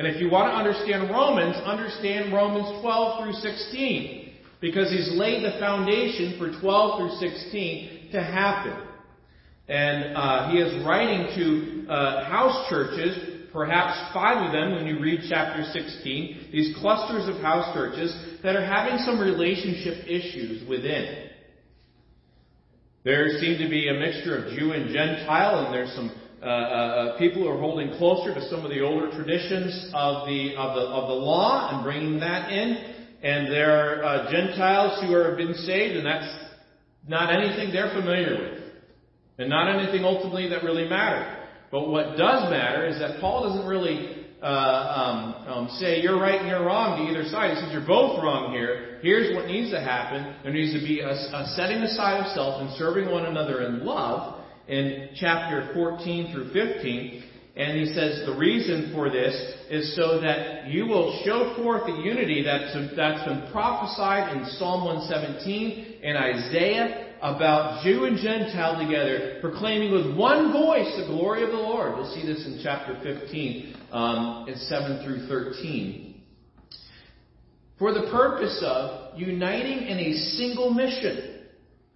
And 0.00 0.08
if 0.08 0.18
you 0.18 0.30
want 0.30 0.50
to 0.50 0.56
understand 0.56 1.10
Romans, 1.10 1.56
understand 1.56 2.32
Romans 2.32 2.80
12 2.80 3.22
through 3.22 3.34
16. 3.34 4.32
Because 4.58 4.90
he's 4.90 5.12
laid 5.12 5.44
the 5.44 5.60
foundation 5.60 6.38
for 6.38 6.58
12 6.58 7.20
through 7.20 7.28
16 7.28 8.08
to 8.12 8.22
happen. 8.22 8.80
And 9.68 10.16
uh, 10.16 10.48
he 10.48 10.56
is 10.56 10.86
writing 10.86 11.26
to 11.36 11.92
uh, 11.92 12.24
house 12.24 12.66
churches, 12.70 13.44
perhaps 13.52 14.14
five 14.14 14.46
of 14.46 14.52
them 14.52 14.72
when 14.72 14.86
you 14.86 15.00
read 15.00 15.20
chapter 15.28 15.64
16, 15.70 16.48
these 16.50 16.74
clusters 16.78 17.28
of 17.28 17.42
house 17.42 17.74
churches 17.74 18.38
that 18.42 18.56
are 18.56 18.64
having 18.64 18.96
some 19.04 19.20
relationship 19.20 20.08
issues 20.08 20.66
within. 20.66 21.28
There 23.04 23.28
seem 23.38 23.58
to 23.58 23.68
be 23.68 23.88
a 23.88 24.00
mixture 24.00 24.46
of 24.46 24.58
Jew 24.58 24.72
and 24.72 24.94
Gentile, 24.94 25.66
and 25.66 25.74
there's 25.74 25.92
some 25.94 26.10
uh, 26.42 26.46
uh, 26.46 26.48
uh, 26.48 27.18
people 27.18 27.42
who 27.42 27.48
are 27.48 27.60
holding 27.60 27.90
closer 27.98 28.32
to 28.32 28.48
some 28.48 28.64
of 28.64 28.70
the 28.70 28.80
older 28.80 29.10
traditions 29.10 29.90
of 29.92 30.26
the 30.26 30.56
of 30.56 30.74
the 30.74 30.88
of 30.88 31.08
the 31.08 31.14
law 31.14 31.68
and 31.74 31.84
bringing 31.84 32.18
that 32.20 32.50
in. 32.50 32.96
And 33.22 33.52
there 33.52 33.76
are 33.76 34.02
uh, 34.02 34.32
Gentiles 34.32 35.02
who 35.02 35.14
have 35.16 35.36
been 35.36 35.52
saved, 35.52 35.96
and 35.96 36.06
that's 36.06 36.32
not 37.06 37.30
anything 37.30 37.72
they're 37.72 37.92
familiar 37.92 38.40
with, 38.40 38.62
and 39.36 39.50
not 39.50 39.68
anything 39.68 40.02
ultimately 40.02 40.48
that 40.48 40.64
really 40.64 40.88
matters. 40.88 41.46
But 41.70 41.88
what 41.88 42.16
does 42.16 42.50
matter 42.50 42.86
is 42.86 42.98
that 43.00 43.20
Paul 43.20 43.50
doesn't 43.50 43.68
really 43.68 44.24
uh, 44.42 44.46
um, 44.46 45.34
um, 45.46 45.68
say 45.76 46.00
you're 46.00 46.18
right 46.18 46.40
and 46.40 46.48
you're 46.48 46.64
wrong 46.64 47.04
to 47.04 47.12
either 47.12 47.28
side. 47.28 47.50
He 47.50 47.60
says 47.60 47.68
you're 47.70 47.86
both 47.86 48.22
wrong 48.24 48.54
here. 48.54 48.98
Here's 49.02 49.36
what 49.36 49.46
needs 49.46 49.70
to 49.72 49.80
happen. 49.80 50.34
There 50.42 50.52
needs 50.52 50.72
to 50.72 50.80
be 50.80 51.00
a, 51.00 51.12
a 51.12 51.52
setting 51.54 51.82
aside 51.82 52.24
of 52.24 52.32
self 52.32 52.62
and 52.62 52.70
serving 52.78 53.10
one 53.10 53.26
another 53.26 53.60
in 53.60 53.84
love 53.84 54.39
in 54.70 55.10
chapter 55.16 55.70
14 55.74 56.32
through 56.32 56.52
15. 56.52 57.24
And 57.56 57.78
he 57.78 57.92
says 57.92 58.22
the 58.24 58.36
reason 58.38 58.92
for 58.94 59.10
this 59.10 59.34
is 59.68 59.96
so 59.96 60.20
that 60.20 60.68
you 60.68 60.86
will 60.86 61.20
show 61.24 61.54
forth 61.56 61.84
the 61.86 62.00
unity 62.02 62.44
that's, 62.44 62.72
that's 62.96 63.28
been 63.28 63.50
prophesied 63.50 64.36
in 64.36 64.46
Psalm 64.56 64.84
117 64.84 65.98
and 66.02 66.16
Isaiah 66.16 67.16
about 67.20 67.84
Jew 67.84 68.04
and 68.04 68.16
Gentile 68.16 68.78
together, 68.82 69.38
proclaiming 69.42 69.92
with 69.92 70.16
one 70.16 70.52
voice 70.52 70.96
the 70.96 71.06
glory 71.06 71.42
of 71.42 71.50
the 71.50 71.56
Lord. 71.56 71.96
We'll 71.96 72.14
see 72.14 72.24
this 72.24 72.46
in 72.46 72.60
chapter 72.62 72.98
15, 73.02 73.76
um, 73.92 74.46
in 74.48 74.56
7 74.56 75.04
through 75.04 75.26
13. 75.28 76.22
For 77.78 77.92
the 77.92 78.08
purpose 78.10 78.62
of 78.64 79.18
uniting 79.18 79.86
in 79.88 79.98
a 79.98 80.12
single 80.12 80.72
mission. 80.72 81.40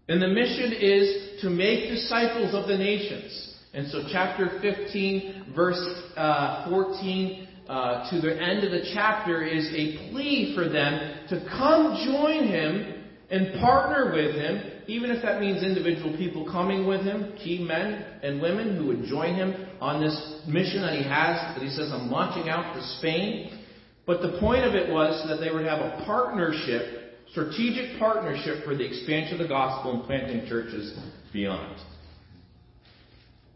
And 0.09 0.21
the 0.21 0.29
mission 0.29 0.73
is 0.73 1.34
to 1.45 1.51
make 1.51 1.89
disciples 1.91 2.55
of 2.55 2.67
the 2.67 2.77
nations. 2.77 3.55
And 3.73 3.89
so, 3.89 4.05
chapter 4.11 4.59
15, 4.61 5.53
verse 5.55 6.03
uh, 6.17 6.69
14 6.69 7.49
uh, 7.69 8.11
to 8.11 8.21
the 8.21 8.43
end 8.43 8.65
of 8.65 8.73
the 8.73 8.91
chapter 8.93 9.43
is 9.43 9.67
a 9.73 10.11
plea 10.11 10.55
for 10.55 10.69
them 10.69 11.27
to 11.29 11.47
come 11.49 11.97
join 12.05 12.49
him 12.49 13.05
and 13.31 13.61
partner 13.61 14.13
with 14.13 14.35
him 14.35 14.75
even 14.87 15.11
if 15.11 15.23
that 15.23 15.41
means 15.41 15.63
individual 15.63 16.17
people 16.17 16.51
coming 16.51 16.87
with 16.87 17.03
him, 17.03 17.33
key 17.43 17.65
men 17.65 18.05
and 18.23 18.41
women 18.41 18.77
who 18.77 18.87
would 18.89 19.05
join 19.05 19.35
him 19.35 19.55
on 19.81 20.03
this 20.03 20.43
mission 20.47 20.83
that 20.83 20.93
he 20.93 21.05
has, 21.05 21.57
that 21.57 21.63
he 21.63 21.71
says, 21.71 21.91
I'm 21.93 22.11
launching 22.11 22.51
out 22.51 22.75
to 22.75 22.83
Spain. 22.99 23.65
But 24.07 24.21
the 24.21 24.39
point 24.41 24.65
of 24.65 24.75
it 24.75 24.93
was 24.93 25.27
that 25.29 25.43
they 25.43 25.51
would 25.51 25.65
have 25.65 25.81
a 25.81 26.05
partnership, 26.05 27.17
strategic 27.31 27.99
partnership 27.99 28.65
for 28.65 28.77
the 28.77 28.85
expansion 28.85 29.41
of 29.41 29.47
the 29.47 29.49
gospel 29.49 29.95
and 29.95 30.05
planting 30.05 30.47
churches 30.49 30.99
beyond. 31.35 31.77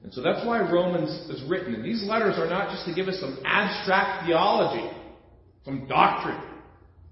And 0.02 0.12
so 0.12 0.20
that's 0.20 0.44
why 0.46 0.60
Romans 0.70 1.10
is 1.30 1.42
written. 1.48 1.74
And 1.74 1.84
these 1.84 2.04
letters 2.04 2.34
are 2.36 2.48
not 2.48 2.70
just 2.70 2.84
to 2.86 2.94
give 2.94 3.08
us 3.08 3.18
some 3.20 3.38
abstract 3.44 4.26
theology, 4.26 4.94
some 5.64 5.88
doctrine. 5.88 6.42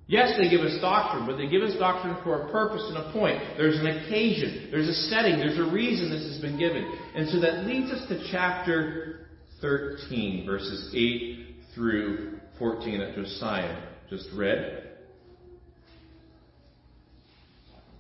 Yes, 0.09 0.35
they 0.39 0.49
give 0.49 0.61
us 0.61 0.79
doctrine, 0.81 1.27
but 1.27 1.37
they 1.37 1.49
give 1.49 1.63
us 1.63 1.75
doctrine 1.79 2.17
for 2.23 2.47
a 2.47 2.53
purpose 2.53 2.85
and 2.89 2.99
a 2.99 3.13
point. 3.13 3.43
There's 3.57 3.79
an 3.81 3.87
occasion, 3.87 4.69
there's 4.71 4.89
a 4.89 4.95
setting, 5.11 5.39
there's 5.39 5.59
a 5.59 5.73
reason 5.73 6.11
this 6.11 6.33
has 6.33 6.41
been 6.41 6.59
given. 6.59 6.97
And 7.17 7.29
so 7.29 7.41
that 7.41 7.67
leads 7.67 7.91
us 7.91 8.07
to 8.09 8.29
chapter 8.31 9.27
13, 9.61 10.47
verses 10.47 10.93
8 10.95 11.47
through 11.75 12.39
14 12.59 13.01
that 13.01 13.15
Josiah 13.17 13.83
just 14.09 14.29
read. 14.35 14.96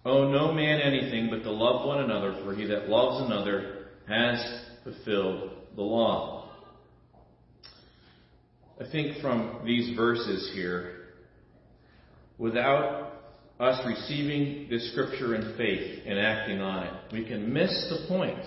Owe 0.07 0.31
no 0.31 0.53
man 0.53 0.81
anything 0.81 1.29
but 1.31 1.43
to 1.43 1.51
love 1.51 1.85
one 1.85 1.99
another, 1.99 2.41
for 2.45 2.55
he 2.55 2.65
that 2.67 2.89
loves 2.89 3.27
another 3.27 3.87
has 4.07 4.63
fulfilled 4.85 5.51
the 5.75 5.83
law. 5.83 6.49
I 8.81 8.85
think 8.93 9.21
from 9.21 9.63
these 9.65 9.97
verses 9.97 10.53
here, 10.55 11.07
without 12.39 13.15
us 13.59 13.85
receiving 13.85 14.69
this 14.71 14.93
scripture 14.93 15.35
in 15.35 15.57
faith 15.57 16.03
and 16.07 16.21
acting 16.21 16.61
on 16.61 16.85
it, 16.85 16.93
we 17.13 17.27
can 17.27 17.53
miss 17.53 17.71
the 17.91 18.07
point 18.07 18.45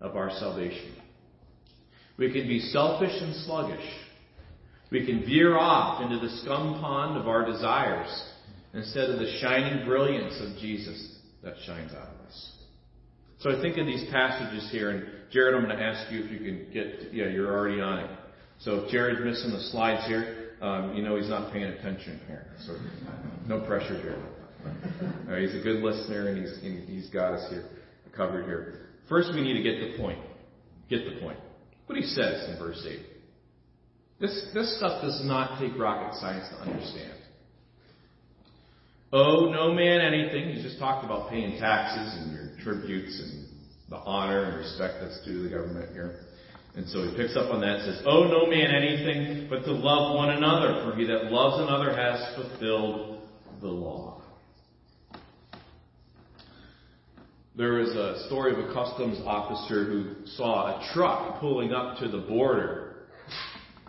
of 0.00 0.14
our 0.14 0.30
salvation. 0.38 0.94
We 2.16 2.32
can 2.32 2.46
be 2.46 2.60
selfish 2.60 3.20
and 3.20 3.34
sluggish. 3.46 3.84
We 4.92 5.04
can 5.04 5.26
veer 5.26 5.58
off 5.58 6.02
into 6.02 6.20
the 6.20 6.36
scum 6.36 6.78
pond 6.80 7.18
of 7.18 7.26
our 7.26 7.44
desires 7.44 8.32
instead 8.74 9.10
of 9.10 9.18
the 9.18 9.38
shining 9.40 9.86
brilliance 9.86 10.40
of 10.40 10.58
Jesus 10.60 11.18
that 11.42 11.54
shines 11.66 11.92
out 11.92 12.08
of 12.08 12.26
us. 12.26 12.52
So 13.38 13.56
I 13.56 13.60
think 13.60 13.78
of 13.78 13.86
these 13.86 14.04
passages 14.10 14.68
here, 14.70 14.90
and 14.90 15.06
Jared, 15.30 15.54
I'm 15.54 15.64
going 15.64 15.76
to 15.76 15.82
ask 15.82 16.10
you 16.12 16.24
if 16.24 16.30
you 16.30 16.38
can 16.38 16.72
get, 16.72 17.12
yeah, 17.14 17.28
you're 17.28 17.52
already 17.56 17.80
on 17.80 18.00
it. 18.00 18.10
So 18.58 18.80
if 18.80 18.90
Jared's 18.90 19.20
missing 19.24 19.52
the 19.52 19.62
slides 19.70 20.06
here, 20.06 20.56
um, 20.60 20.96
you 20.96 21.02
know 21.02 21.16
he's 21.16 21.28
not 21.28 21.52
paying 21.52 21.64
attention 21.64 22.20
here. 22.26 22.46
So 22.66 22.76
no 23.46 23.64
pressure 23.64 24.00
here. 24.00 24.20
Uh, 25.30 25.36
he's 25.36 25.54
a 25.54 25.62
good 25.62 25.84
listener 25.84 26.28
and 26.28 26.38
he's, 26.38 26.88
he's 26.88 27.10
got 27.10 27.34
us 27.34 27.48
here 27.48 27.64
covered 28.18 28.44
here. 28.44 28.88
First, 29.08 29.30
we 29.32 29.40
need 29.40 29.54
to 29.54 29.62
get 29.62 29.92
the 29.92 29.96
point. 29.96 30.18
Get 30.90 31.04
the 31.04 31.20
point. 31.20 31.38
What 31.86 31.96
he 31.96 32.04
says 32.04 32.50
in 32.50 32.58
verse 32.58 32.84
8. 32.86 33.00
This, 34.20 34.50
this 34.52 34.76
stuff 34.76 35.00
does 35.00 35.22
not 35.24 35.60
take 35.60 35.78
rocket 35.78 36.18
science 36.18 36.48
to 36.50 36.56
understand. 36.68 37.14
Owe 39.12 39.50
no 39.50 39.72
man 39.72 40.00
anything. 40.00 40.54
He's 40.54 40.62
just 40.62 40.78
talked 40.78 41.04
about 41.04 41.30
paying 41.30 41.58
taxes 41.58 42.14
and 42.18 42.32
your 42.32 42.50
tributes 42.62 43.18
and 43.20 43.46
the 43.88 43.96
honor 43.96 44.44
and 44.44 44.58
respect 44.58 44.96
that's 45.00 45.24
due 45.24 45.42
to 45.42 45.48
the 45.48 45.54
government 45.54 45.92
here. 45.92 46.20
And 46.74 46.86
so 46.88 47.02
he 47.02 47.16
picks 47.16 47.34
up 47.34 47.50
on 47.50 47.60
that 47.62 47.80
and 47.80 47.94
says, 47.94 48.04
Owe 48.06 48.24
no 48.24 48.46
man 48.46 48.70
anything 48.70 49.46
but 49.48 49.64
to 49.64 49.72
love 49.72 50.14
one 50.14 50.30
another, 50.30 50.82
for 50.84 50.96
he 50.96 51.06
that 51.06 51.32
loves 51.32 51.62
another 51.62 51.96
has 51.96 52.34
fulfilled 52.36 53.22
the 53.62 53.68
law. 53.68 54.22
There 57.56 57.72
was 57.72 57.88
a 57.96 58.26
story 58.26 58.52
of 58.52 58.70
a 58.70 58.72
customs 58.72 59.18
officer 59.24 59.84
who 59.84 60.26
saw 60.36 60.78
a 60.78 60.92
truck 60.92 61.40
pulling 61.40 61.72
up 61.72 61.98
to 61.98 62.08
the 62.08 62.18
border. 62.18 63.06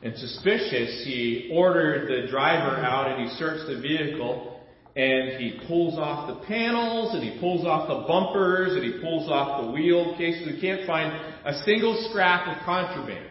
And 0.02 0.18
suspicious, 0.18 1.04
he 1.06 1.52
ordered 1.54 2.08
the 2.08 2.32
driver 2.32 2.78
out 2.78 3.12
and 3.12 3.30
he 3.30 3.36
searched 3.36 3.68
the 3.68 3.80
vehicle 3.80 4.59
and 5.00 5.42
he 5.42 5.62
pulls 5.66 5.98
off 5.98 6.28
the 6.28 6.46
panels, 6.46 7.16
and 7.16 7.24
he 7.24 7.40
pulls 7.40 7.66
off 7.66 7.88
the 7.88 8.06
bumpers, 8.06 8.74
and 8.74 8.84
he 8.84 9.00
pulls 9.00 9.30
off 9.30 9.64
the 9.64 9.72
wheel 9.72 10.16
cases. 10.18 10.46
We 10.46 10.60
can't 10.60 10.86
find 10.86 11.14
a 11.46 11.54
single 11.64 11.96
scrap 12.10 12.48
of 12.48 12.66
contraband. 12.66 13.30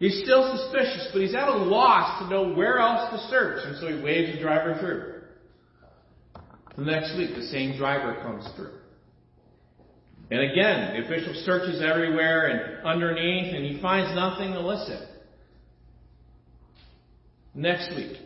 He's 0.00 0.20
still 0.24 0.56
suspicious, 0.56 1.10
but 1.12 1.22
he's 1.22 1.34
at 1.34 1.48
a 1.48 1.56
loss 1.56 2.20
to 2.20 2.28
know 2.28 2.52
where 2.54 2.78
else 2.78 3.10
to 3.12 3.28
search, 3.28 3.60
and 3.64 3.76
so 3.78 3.86
he 3.86 4.02
waves 4.02 4.34
the 4.34 4.42
driver 4.42 4.76
through. 4.80 5.22
The 6.76 6.90
next 6.90 7.16
week, 7.16 7.36
the 7.36 7.46
same 7.46 7.76
driver 7.76 8.20
comes 8.22 8.48
through. 8.56 8.72
And 10.30 10.40
again, 10.40 10.94
the 10.94 11.04
official 11.04 11.34
searches 11.44 11.82
everywhere 11.82 12.46
and 12.46 12.86
underneath, 12.86 13.54
and 13.54 13.64
he 13.64 13.80
finds 13.80 14.14
nothing 14.16 14.52
illicit. 14.52 15.06
Next 17.54 17.94
week. 17.94 18.16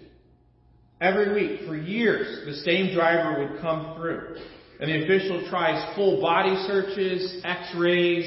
Every 1.04 1.34
week 1.34 1.66
for 1.66 1.76
years, 1.76 2.46
the 2.46 2.54
same 2.64 2.94
driver 2.94 3.38
would 3.38 3.60
come 3.60 3.94
through. 3.94 4.38
And 4.80 4.88
the 4.88 5.04
official 5.04 5.46
tries 5.50 5.94
full 5.94 6.22
body 6.22 6.56
searches, 6.66 7.42
x-rays, 7.44 8.24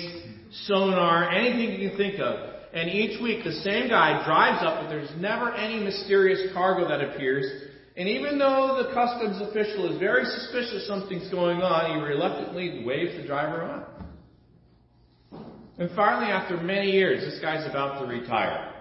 sonar, 0.68 1.32
anything 1.32 1.82
you 1.82 1.90
can 1.90 1.98
think 1.98 2.20
of. 2.20 2.36
And 2.74 2.88
each 2.88 3.20
week 3.20 3.44
the 3.44 3.52
same 3.52 3.90
guy 3.90 4.24
drives 4.24 4.64
up, 4.64 4.84
but 4.84 4.90
there's 4.90 5.10
never 5.18 5.52
any 5.56 5.84
mysterious 5.84 6.54
cargo 6.54 6.88
that 6.88 7.02
appears. 7.02 7.46
And 7.96 8.08
even 8.08 8.38
though 8.38 8.84
the 8.86 8.94
customs 8.94 9.42
official 9.42 9.92
is 9.92 10.00
very 10.00 10.26
suspicious 10.26 10.86
something's 10.88 11.32
going 11.32 11.64
on, 11.64 11.98
he 11.98 12.06
reluctantly 12.06 12.84
waves 12.86 13.20
the 13.20 13.26
driver 13.26 13.64
on. 13.64 13.86
And 15.80 15.90
finally, 15.96 16.32
after 16.32 16.58
many 16.58 16.92
years, 16.92 17.22
this 17.22 17.42
guy's 17.42 17.68
about 17.68 18.02
to 18.02 18.06
retire. 18.06 18.72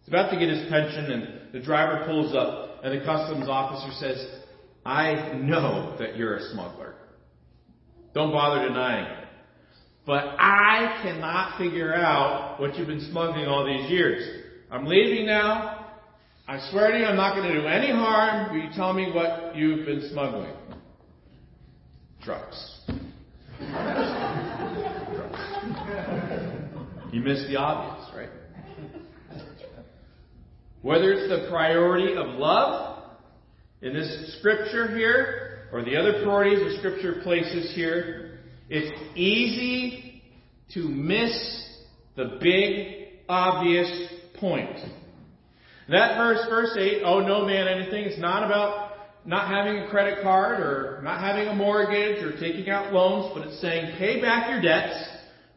He's 0.00 0.08
about 0.08 0.30
to 0.30 0.38
get 0.38 0.48
his 0.48 0.70
pension, 0.70 1.12
and 1.12 1.52
the 1.52 1.60
driver 1.60 2.06
pulls 2.06 2.34
up, 2.34 2.73
and 2.84 3.00
the 3.00 3.04
customs 3.04 3.48
officer 3.48 3.90
says, 3.98 4.24
I 4.84 5.32
know 5.32 5.96
that 5.98 6.18
you're 6.18 6.36
a 6.36 6.50
smuggler. 6.52 6.94
Don't 8.12 8.30
bother 8.30 8.68
denying 8.68 9.06
it. 9.06 9.24
But 10.06 10.36
I 10.38 11.00
cannot 11.02 11.56
figure 11.56 11.94
out 11.94 12.60
what 12.60 12.76
you've 12.76 12.86
been 12.86 13.08
smuggling 13.10 13.46
all 13.46 13.64
these 13.64 13.90
years. 13.90 14.44
I'm 14.70 14.84
leaving 14.84 15.24
now. 15.24 15.94
I 16.46 16.58
swear 16.70 16.92
to 16.92 16.98
you, 16.98 17.06
I'm 17.06 17.16
not 17.16 17.36
going 17.36 17.54
to 17.54 17.58
do 17.58 17.66
any 17.66 17.90
harm. 17.90 18.54
Will 18.54 18.62
you 18.62 18.68
tell 18.76 18.92
me 18.92 19.10
what 19.10 19.56
you've 19.56 19.86
been 19.86 20.06
smuggling? 20.10 20.52
Drugs. 22.22 22.80
you 27.14 27.22
missed 27.22 27.48
the 27.48 27.56
obvious? 27.56 28.03
Whether 30.84 31.14
it's 31.14 31.30
the 31.30 31.48
priority 31.48 32.14
of 32.14 32.38
love 32.38 33.04
in 33.80 33.94
this 33.94 34.36
scripture 34.38 34.94
here, 34.94 35.68
or 35.72 35.82
the 35.82 35.96
other 35.96 36.22
priorities 36.22 36.58
the 36.58 36.76
scripture 36.76 37.22
places 37.22 37.74
here, 37.74 38.40
it's 38.68 38.92
easy 39.16 40.22
to 40.74 40.80
miss 40.80 41.32
the 42.16 42.38
big, 42.38 43.14
obvious 43.30 44.10
point. 44.34 44.76
That 45.88 46.18
verse, 46.18 46.46
verse 46.50 46.76
8, 46.78 47.00
oh 47.02 47.20
no 47.20 47.46
man 47.46 47.66
anything, 47.66 48.04
it's 48.04 48.20
not 48.20 48.44
about 48.44 48.90
not 49.24 49.48
having 49.48 49.84
a 49.84 49.88
credit 49.88 50.22
card 50.22 50.60
or 50.60 51.00
not 51.02 51.18
having 51.18 51.48
a 51.48 51.54
mortgage 51.54 52.22
or 52.22 52.38
taking 52.38 52.68
out 52.68 52.92
loans, 52.92 53.32
but 53.34 53.48
it's 53.48 53.58
saying 53.62 53.96
pay 53.96 54.20
back 54.20 54.50
your 54.50 54.60
debts, 54.60 55.02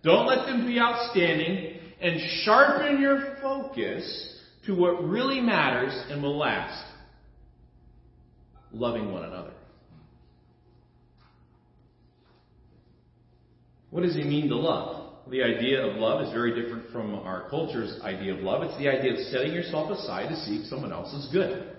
don't 0.04 0.26
let 0.26 0.46
them 0.46 0.66
be 0.66 0.80
outstanding, 0.80 1.82
and 2.00 2.18
sharpen 2.46 3.02
your 3.02 3.36
focus 3.42 4.36
to 4.68 4.76
what 4.76 5.04
really 5.04 5.42
matters 5.42 5.94
and 6.10 6.22
will 6.22 6.38
last. 6.38 6.86
Loving 8.72 9.12
one 9.12 9.24
another. 9.24 9.54
What 13.90 14.04
does 14.04 14.16
he 14.16 14.24
mean 14.24 14.50
to 14.50 14.56
love? 14.56 15.06
The 15.30 15.42
idea 15.42 15.82
of 15.86 15.96
love 15.96 16.22
is 16.22 16.32
very 16.32 16.62
different 16.62 16.92
from 16.92 17.16
our 17.16 17.50
culture's 17.50 18.00
idea 18.02 18.34
of 18.34 18.42
love. 18.42 18.64
It's 18.64 18.78
the 18.78 18.90
idea 18.90 19.14
of 19.14 19.20
setting 19.32 19.54
yourself 19.54 19.90
aside 19.90 20.30
to 20.30 20.36
seek 20.42 20.66
someone 20.66 20.92
else's 20.92 21.30
good. 21.32 21.76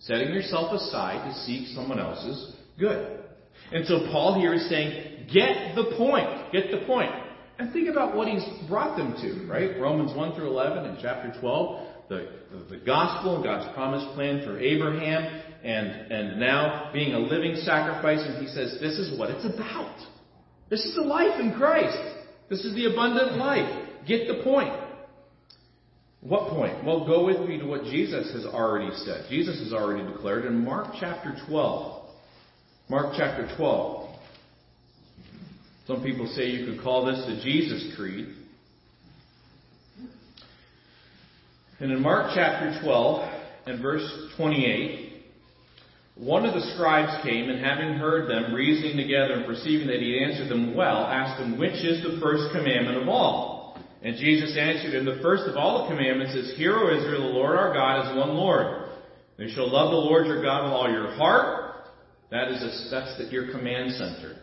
Setting 0.00 0.28
yourself 0.28 0.72
aside 0.72 1.28
to 1.28 1.34
seek 1.44 1.68
someone 1.68 1.98
else's 1.98 2.56
good. 2.78 3.20
And 3.72 3.86
so 3.86 4.08
Paul 4.10 4.38
here 4.38 4.54
is 4.54 4.68
saying, 4.68 5.26
get 5.32 5.74
the 5.74 5.94
point. 5.96 6.52
Get 6.52 6.70
the 6.70 6.86
point. 6.86 7.12
And 7.58 7.72
think 7.72 7.88
about 7.88 8.14
what 8.14 8.28
he's 8.28 8.44
brought 8.68 8.96
them 8.98 9.14
to, 9.22 9.46
right? 9.50 9.78
Romans 9.80 10.14
1 10.14 10.34
through 10.34 10.48
11 10.48 10.84
and 10.84 10.98
chapter 11.00 11.38
12. 11.40 11.95
The, 12.08 12.28
the, 12.70 12.76
gospel 12.78 13.36
and 13.36 13.44
God's 13.44 13.74
promised 13.74 14.14
plan 14.14 14.44
for 14.44 14.60
Abraham 14.60 15.42
and, 15.64 16.12
and 16.12 16.40
now 16.40 16.90
being 16.92 17.14
a 17.14 17.18
living 17.18 17.56
sacrifice. 17.56 18.20
And 18.22 18.46
he 18.46 18.52
says, 18.52 18.78
this 18.80 18.98
is 18.98 19.18
what 19.18 19.30
it's 19.30 19.44
about. 19.44 19.98
This 20.70 20.84
is 20.84 20.94
the 20.94 21.02
life 21.02 21.40
in 21.40 21.54
Christ. 21.54 21.98
This 22.48 22.64
is 22.64 22.74
the 22.74 22.92
abundant 22.92 23.38
life. 23.38 23.88
Get 24.06 24.28
the 24.28 24.42
point. 24.44 24.72
What 26.20 26.50
point? 26.50 26.84
Well, 26.84 27.06
go 27.06 27.24
with 27.24 27.40
me 27.48 27.58
to 27.58 27.66
what 27.66 27.84
Jesus 27.84 28.32
has 28.32 28.44
already 28.46 28.94
said. 28.96 29.26
Jesus 29.28 29.60
has 29.60 29.72
already 29.72 30.04
declared 30.12 30.44
in 30.44 30.64
Mark 30.64 30.94
chapter 30.98 31.36
12. 31.48 32.08
Mark 32.88 33.14
chapter 33.16 33.52
12. 33.56 34.16
Some 35.86 36.02
people 36.02 36.26
say 36.34 36.46
you 36.46 36.66
could 36.66 36.82
call 36.82 37.06
this 37.06 37.24
the 37.26 37.40
Jesus 37.42 37.94
Creed. 37.96 38.28
And 41.78 41.92
in 41.92 42.00
Mark 42.00 42.32
chapter 42.34 42.80
12 42.82 43.32
and 43.66 43.82
verse 43.82 44.08
28, 44.38 45.06
one 46.14 46.46
of 46.46 46.54
the 46.54 46.72
scribes 46.72 47.22
came, 47.22 47.50
and 47.50 47.62
having 47.62 47.94
heard 47.94 48.30
them 48.30 48.54
reasoning 48.54 48.96
together 48.96 49.34
and 49.34 49.44
perceiving 49.44 49.86
that 49.88 50.00
he 50.00 50.24
answered 50.24 50.48
them 50.48 50.74
well, 50.74 51.04
asked 51.04 51.42
him, 51.42 51.58
Which 51.58 51.84
is 51.84 52.02
the 52.02 52.18
first 52.22 52.50
commandment 52.52 52.96
of 53.02 53.08
all? 53.08 53.78
And 54.02 54.16
Jesus 54.16 54.56
answered 54.58 54.94
him, 54.94 55.04
The 55.04 55.20
first 55.20 55.42
of 55.46 55.56
all 55.56 55.82
the 55.82 55.94
commandments 55.94 56.34
is, 56.34 56.56
Hear, 56.56 56.74
O 56.74 56.96
Israel, 56.96 57.28
the 57.28 57.34
Lord 57.34 57.58
our 57.58 57.74
God 57.74 58.06
is 58.06 58.16
one 58.16 58.34
Lord. 58.34 58.88
You 59.36 59.50
shall 59.50 59.70
love 59.70 59.90
the 59.90 59.96
Lord 59.96 60.26
your 60.26 60.42
God 60.42 60.64
with 60.64 60.72
all 60.72 60.90
your 60.90 61.14
heart. 61.16 61.74
That 62.30 62.48
is 62.48 62.62
a, 62.62 62.90
that's 62.90 63.18
the, 63.18 63.24
your 63.30 63.52
command 63.52 63.92
center. 63.92 64.36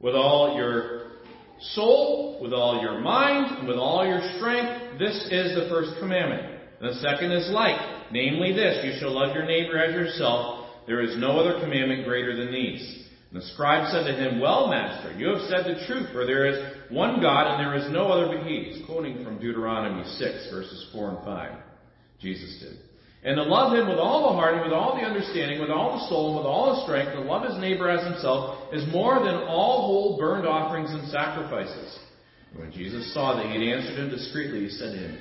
With 0.00 0.16
all 0.16 0.56
your 0.56 0.97
soul, 1.74 2.38
with 2.40 2.52
all 2.52 2.80
your 2.80 3.00
mind, 3.00 3.58
and 3.58 3.68
with 3.68 3.76
all 3.76 4.06
your 4.06 4.20
strength. 4.36 4.98
This 4.98 5.14
is 5.30 5.54
the 5.54 5.68
first 5.70 5.98
commandment. 6.00 6.60
And 6.80 6.90
the 6.90 7.00
second 7.00 7.32
is 7.32 7.50
like, 7.50 8.12
namely 8.12 8.52
this, 8.52 8.84
you 8.84 8.92
shall 9.00 9.14
love 9.14 9.34
your 9.34 9.46
neighbor 9.46 9.78
as 9.78 9.94
yourself. 9.94 10.66
There 10.86 11.02
is 11.02 11.16
no 11.16 11.38
other 11.38 11.60
commandment 11.60 12.04
greater 12.04 12.36
than 12.36 12.52
these. 12.52 13.06
And 13.30 13.42
the 13.42 13.46
scribe 13.46 13.90
said 13.92 14.04
to 14.04 14.14
him, 14.14 14.40
Well, 14.40 14.68
master, 14.68 15.12
you 15.18 15.28
have 15.28 15.48
said 15.48 15.64
the 15.66 15.86
truth, 15.86 16.08
for 16.12 16.24
there 16.24 16.46
is 16.46 16.74
one 16.90 17.20
God 17.20 17.46
and 17.46 17.60
there 17.60 17.76
is 17.76 17.92
no 17.92 18.08
other 18.08 18.34
but 18.34 18.46
He. 18.46 18.70
He's 18.72 18.86
quoting 18.86 19.22
from 19.22 19.38
Deuteronomy 19.38 20.04
6, 20.04 20.50
verses 20.50 20.88
4 20.92 21.08
and 21.10 21.24
5. 21.24 21.58
Jesus 22.20 22.58
did. 22.60 22.87
And 23.24 23.36
to 23.36 23.42
love 23.42 23.74
Him 23.74 23.88
with 23.88 23.98
all 23.98 24.30
the 24.30 24.36
heart 24.36 24.54
and 24.54 24.62
with 24.62 24.72
all 24.72 24.94
the 24.94 25.02
understanding, 25.02 25.60
with 25.60 25.70
all 25.70 25.98
the 25.98 26.08
soul 26.08 26.28
and 26.28 26.36
with 26.38 26.46
all 26.46 26.76
the 26.76 26.82
strength, 26.84 27.12
to 27.12 27.20
love 27.20 27.48
his 27.48 27.58
neighbor 27.58 27.90
as 27.90 28.04
himself, 28.04 28.72
is 28.72 28.86
more 28.92 29.18
than 29.18 29.34
all 29.34 29.86
whole 29.86 30.16
burnt 30.18 30.46
offerings 30.46 30.90
and 30.90 31.08
sacrifices. 31.10 31.98
When 32.54 32.70
Jesus 32.70 33.12
saw 33.12 33.36
that 33.36 33.46
he 33.46 33.52
had 33.52 33.76
answered 33.76 33.98
him 33.98 34.10
discreetly, 34.10 34.60
he 34.60 34.68
said 34.70 34.92
to 34.92 34.98
him, 34.98 35.18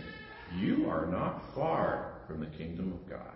You 0.58 0.90
are 0.90 1.08
not 1.08 1.42
far 1.56 2.14
from 2.28 2.40
the 2.40 2.58
kingdom 2.58 2.94
of 2.94 3.10
God. 3.10 3.34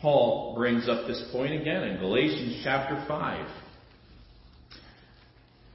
Paul 0.00 0.54
brings 0.56 0.88
up 0.88 1.06
this 1.06 1.28
point 1.32 1.60
again 1.60 1.82
in 1.82 1.98
Galatians 1.98 2.60
chapter 2.64 3.04
5, 3.06 3.46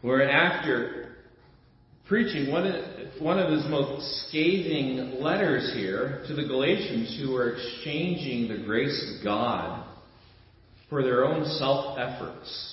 where 0.01 0.29
after 0.29 1.12
preaching 2.07 2.51
one 2.51 2.67
of, 2.67 3.21
one 3.21 3.39
of 3.39 3.51
his 3.51 3.65
most 3.69 4.27
scathing 4.27 5.21
letters 5.21 5.71
here 5.73 6.23
to 6.27 6.33
the 6.33 6.43
Galatians 6.43 7.19
who 7.21 7.35
are 7.35 7.55
exchanging 7.55 8.49
the 8.49 8.63
grace 8.65 9.15
of 9.15 9.23
God 9.23 9.85
for 10.89 11.03
their 11.03 11.25
own 11.25 11.45
self 11.57 11.97
efforts. 11.97 12.69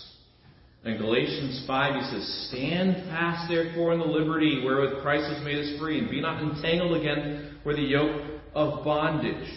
In 0.85 0.97
Galatians 0.97 1.65
5, 1.67 1.95
he 1.95 2.11
says, 2.11 2.49
Stand 2.49 2.97
fast, 3.09 3.51
therefore, 3.51 3.93
in 3.93 3.99
the 3.99 4.07
liberty 4.07 4.63
wherewith 4.65 5.03
Christ 5.03 5.31
has 5.31 5.45
made 5.45 5.59
us 5.59 5.79
free, 5.79 5.99
and 5.99 6.11
be 6.11 6.23
not 6.23 6.43
entangled 6.43 6.99
again 6.99 7.59
with 7.67 7.77
the 7.77 7.83
yoke 7.83 8.41
of 8.55 8.83
bondage. 8.83 9.49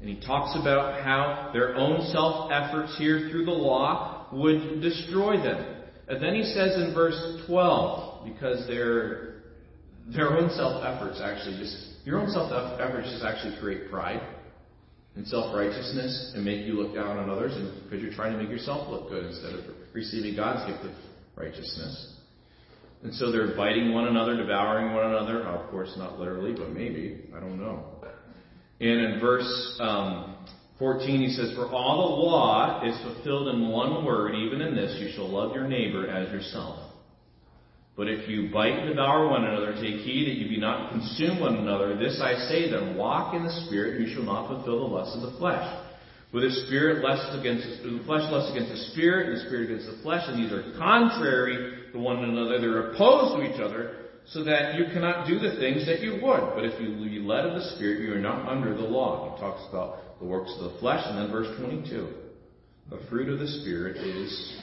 And 0.00 0.08
he 0.08 0.24
talks 0.24 0.56
about 0.58 1.02
how 1.02 1.50
their 1.52 1.74
own 1.74 2.06
self 2.12 2.50
efforts 2.52 2.96
here 2.98 3.28
through 3.30 3.46
the 3.46 3.50
law 3.50 4.28
would 4.32 4.80
destroy 4.80 5.42
them. 5.42 5.76
And 6.08 6.22
then 6.22 6.34
he 6.34 6.44
says 6.44 6.74
in 6.76 6.94
verse 6.94 7.42
12, 7.46 8.09
because 8.24 8.66
their, 8.66 9.42
their 10.08 10.36
own 10.36 10.50
self 10.50 10.84
efforts 10.84 11.20
actually 11.22 11.58
just, 11.58 12.04
your 12.04 12.20
own 12.20 12.30
self 12.30 12.50
efforts 12.80 13.10
just 13.10 13.24
actually 13.24 13.58
create 13.60 13.90
pride 13.90 14.20
and 15.16 15.26
self 15.26 15.54
righteousness 15.54 16.32
and 16.34 16.44
make 16.44 16.66
you 16.66 16.74
look 16.74 16.94
down 16.94 17.18
on 17.18 17.28
others, 17.28 17.54
and 17.56 17.84
because 17.84 18.02
you're 18.02 18.14
trying 18.14 18.32
to 18.32 18.38
make 18.38 18.50
yourself 18.50 18.88
look 18.88 19.08
good 19.08 19.26
instead 19.26 19.54
of 19.54 19.64
receiving 19.92 20.36
God's 20.36 20.70
gift 20.70 20.84
of 20.84 20.92
righteousness. 21.36 22.16
And 23.02 23.14
so 23.14 23.32
they're 23.32 23.56
biting 23.56 23.92
one 23.92 24.08
another, 24.08 24.36
devouring 24.36 24.94
one 24.94 25.06
another. 25.06 25.42
of 25.44 25.70
course, 25.70 25.92
not 25.96 26.18
literally, 26.18 26.52
but 26.52 26.70
maybe. 26.70 27.24
I 27.34 27.40
don't 27.40 27.58
know. 27.58 27.84
And 28.80 29.14
in 29.14 29.20
verse 29.20 29.78
um, 29.80 30.36
14, 30.78 31.20
he 31.20 31.28
says, 31.28 31.52
For 31.54 31.66
all 31.66 32.16
the 32.16 32.22
law 32.22 32.82
is 32.86 32.98
fulfilled 33.02 33.54
in 33.54 33.68
one 33.68 34.04
word, 34.04 34.34
even 34.34 34.60
in 34.60 34.74
this, 34.74 34.96
you 34.98 35.10
shall 35.14 35.28
love 35.28 35.54
your 35.54 35.66
neighbor 35.66 36.08
as 36.08 36.30
yourself. 36.30 36.79
But 38.00 38.08
if 38.08 38.30
you 38.30 38.48
bite 38.50 38.78
and 38.78 38.88
devour 38.88 39.28
one 39.28 39.44
another, 39.44 39.74
take 39.74 40.00
heed 40.00 40.24
that 40.24 40.40
you 40.40 40.48
be 40.48 40.56
not 40.56 40.90
consume 40.90 41.38
one 41.38 41.56
another. 41.56 41.98
This 41.98 42.18
I 42.18 42.32
say 42.48 42.70
then, 42.70 42.96
walk 42.96 43.34
in 43.34 43.44
the 43.44 43.52
Spirit, 43.66 44.00
you 44.00 44.14
shall 44.14 44.22
not 44.22 44.48
fulfill 44.48 44.88
the 44.88 44.94
lust 44.94 45.14
of 45.16 45.30
the 45.30 45.36
flesh. 45.36 45.68
For 46.30 46.40
the 46.40 46.48
Spirit 46.64 47.04
lusts 47.04 47.36
against 47.38 47.66
the 47.82 48.00
flesh 48.06 48.24
lusts 48.32 48.56
against 48.56 48.72
the 48.72 48.90
Spirit, 48.96 49.28
and 49.28 49.36
the 49.36 49.44
Spirit 49.44 49.68
against 49.68 49.84
the 49.84 50.02
flesh, 50.02 50.24
and 50.28 50.42
these 50.42 50.50
are 50.50 50.78
contrary 50.78 51.92
to 51.92 51.98
one 51.98 52.24
another. 52.24 52.58
They're 52.58 52.92
opposed 52.92 53.36
to 53.36 53.44
each 53.44 53.60
other, 53.60 54.08
so 54.32 54.44
that 54.44 54.76
you 54.76 54.86
cannot 54.94 55.28
do 55.28 55.38
the 55.38 55.60
things 55.60 55.84
that 55.84 56.00
you 56.00 56.24
would. 56.24 56.56
But 56.56 56.64
if 56.64 56.80
you 56.80 56.96
be 57.04 57.18
led 57.18 57.44
of 57.44 57.52
the 57.52 57.76
Spirit, 57.76 58.00
you 58.00 58.14
are 58.14 58.18
not 58.18 58.48
under 58.48 58.72
the 58.72 58.80
law. 58.80 59.34
He 59.34 59.42
talks 59.42 59.60
about 59.68 60.18
the 60.20 60.24
works 60.24 60.56
of 60.58 60.72
the 60.72 60.78
flesh, 60.78 61.04
and 61.04 61.18
then 61.18 61.30
verse 61.30 61.54
22. 61.60 62.08
The 62.88 63.00
fruit 63.10 63.28
of 63.28 63.38
the 63.38 63.60
Spirit 63.60 63.98
is, 63.98 64.62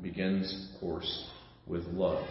begins, 0.00 0.70
of 0.72 0.80
course, 0.80 1.26
with 1.66 1.82
love. 1.86 2.24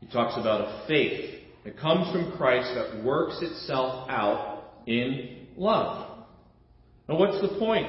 He 0.00 0.06
talks 0.12 0.38
about 0.38 0.60
a 0.60 0.84
faith 0.86 1.40
that 1.64 1.78
comes 1.78 2.10
from 2.12 2.36
Christ 2.36 2.74
that 2.74 3.04
works 3.04 3.38
itself 3.40 4.08
out 4.08 4.64
in 4.86 5.46
love. 5.56 6.18
Now, 7.08 7.18
what's 7.18 7.40
the 7.40 7.58
point? 7.58 7.88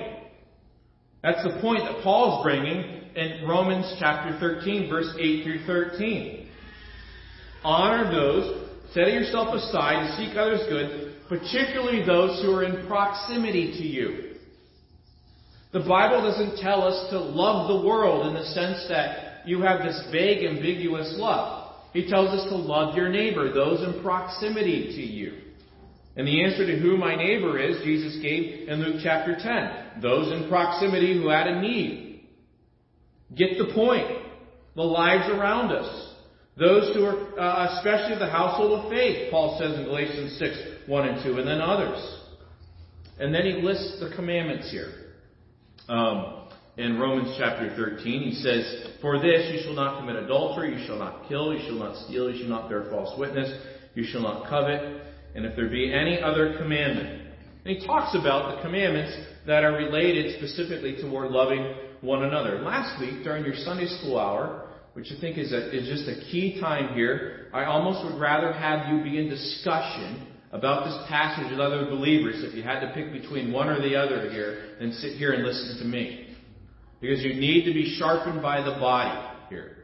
That's 1.24 1.44
the 1.44 1.60
point 1.62 1.80
that 1.80 2.04
Paul's 2.04 2.44
bringing 2.44 2.98
in 3.16 3.48
Romans 3.48 3.96
chapter 4.00 4.38
13, 4.40 4.90
verse 4.90 5.14
8 5.20 5.44
through 5.44 5.66
13. 5.66 6.50
Honor 7.64 8.12
those, 8.12 8.70
setting 8.94 9.16
yourself 9.16 9.54
aside 9.54 10.08
to 10.08 10.16
seek 10.18 10.38
others' 10.38 10.62
good, 10.70 11.16
particularly 11.28 12.06
those 12.06 12.42
who 12.42 12.54
are 12.54 12.64
in 12.64 12.88
proximity 12.88 13.74
to 13.74 13.84
you. 13.84 14.36
The 15.74 15.80
Bible 15.80 16.22
doesn't 16.22 16.60
tell 16.62 16.84
us 16.84 17.10
to 17.10 17.20
love 17.20 17.68
the 17.68 17.86
world 17.86 18.28
in 18.28 18.34
the 18.36 18.46
sense 18.46 18.86
that 18.90 19.48
you 19.48 19.62
have 19.62 19.82
this 19.82 20.08
vague, 20.12 20.46
ambiguous 20.46 21.16
love. 21.18 21.57
He 21.98 22.08
tells 22.08 22.30
us 22.30 22.48
to 22.50 22.56
love 22.56 22.96
your 22.96 23.10
neighbor, 23.10 23.52
those 23.52 23.82
in 23.82 24.04
proximity 24.04 24.96
to 24.96 25.02
you. 25.02 25.34
And 26.16 26.28
the 26.28 26.44
answer 26.44 26.68
to 26.68 26.78
who 26.78 26.96
my 26.96 27.16
neighbor 27.16 27.58
is, 27.58 27.84
Jesus 27.84 28.22
gave 28.22 28.70
in 28.70 28.84
Luke 28.84 29.02
chapter 29.04 29.36
10. 29.36 30.04
Those 30.04 30.32
in 30.32 30.48
proximity 30.48 31.18
who 31.18 31.30
had 31.30 31.48
a 31.48 31.60
need. 31.60 32.22
Get 33.36 33.58
the 33.58 33.74
point. 33.74 34.06
The 34.76 34.84
lives 34.84 35.28
around 35.28 35.72
us. 35.72 36.14
Those 36.56 36.96
who 36.96 37.04
are, 37.04 37.40
uh, 37.40 37.78
especially 37.78 38.20
the 38.20 38.30
household 38.30 38.80
of 38.80 38.92
faith, 38.92 39.32
Paul 39.32 39.58
says 39.60 39.80
in 39.80 39.86
Galatians 39.86 40.38
6, 40.38 40.56
1 40.86 41.08
and 41.08 41.24
2, 41.24 41.40
and 41.40 41.48
then 41.48 41.62
others. 41.62 42.20
And 43.20 43.34
then 43.34 43.44
he 43.44 43.54
lists 43.54 44.00
the 44.00 44.16
commandments 44.16 44.70
here. 44.70 44.94
Um, 45.90 46.37
in 46.78 47.00
Romans 47.00 47.36
chapter 47.40 47.76
13, 47.76 48.22
he 48.22 48.36
says, 48.36 48.92
For 49.02 49.20
this 49.20 49.52
you 49.52 49.62
shall 49.64 49.74
not 49.74 50.00
commit 50.00 50.16
adultery, 50.16 50.80
you 50.80 50.86
shall 50.86 51.00
not 51.00 51.28
kill, 51.28 51.54
you 51.54 51.60
shall 51.66 51.80
not 51.80 52.06
steal, 52.06 52.32
you 52.32 52.40
shall 52.40 52.50
not 52.50 52.70
bear 52.70 52.88
false 52.92 53.18
witness, 53.18 53.52
you 53.96 54.04
shall 54.04 54.22
not 54.22 54.48
covet, 54.48 55.02
and 55.34 55.44
if 55.44 55.56
there 55.56 55.70
be 55.70 55.92
any 55.92 56.22
other 56.22 56.56
commandment. 56.58 57.30
And 57.66 57.78
he 57.78 57.86
talks 57.86 58.16
about 58.16 58.56
the 58.56 58.62
commandments 58.62 59.18
that 59.48 59.64
are 59.64 59.74
related 59.74 60.38
specifically 60.38 61.02
toward 61.02 61.32
loving 61.32 61.74
one 62.02 62.24
another. 62.24 62.62
Last 62.62 63.02
week, 63.02 63.24
during 63.24 63.44
your 63.44 63.56
Sunday 63.56 63.88
school 63.88 64.20
hour, 64.20 64.70
which 64.94 65.08
I 65.16 65.20
think 65.20 65.40
is, 65.40 65.52
a, 65.52 65.76
is 65.76 65.88
just 65.88 66.08
a 66.08 66.22
key 66.32 66.62
time 66.62 66.94
here, 66.94 67.48
I 67.54 67.66
almost 67.66 68.06
would 68.06 68.22
rather 68.22 68.54
have 68.54 68.94
you 68.94 69.04
be 69.04 69.18
in 69.18 69.30
discussion 69.30 70.28
about 70.52 70.86
this 70.86 70.98
passage 71.10 71.50
with 71.50 71.60
other 71.60 71.86
believers 71.86 72.44
if 72.44 72.54
you 72.54 72.62
had 72.62 72.82
to 72.82 72.94
pick 72.94 73.12
between 73.12 73.52
one 73.52 73.68
or 73.68 73.82
the 73.82 73.96
other 73.96 74.30
here 74.30 74.76
than 74.80 74.94
sit 74.94 75.18
here 75.18 75.34
and 75.34 75.44
listen 75.44 75.80
to 75.80 75.86
me. 75.86 76.27
Because 77.00 77.24
you 77.24 77.34
need 77.36 77.66
to 77.66 77.74
be 77.74 77.96
sharpened 77.98 78.42
by 78.42 78.62
the 78.62 78.80
body 78.80 79.20
here. 79.50 79.78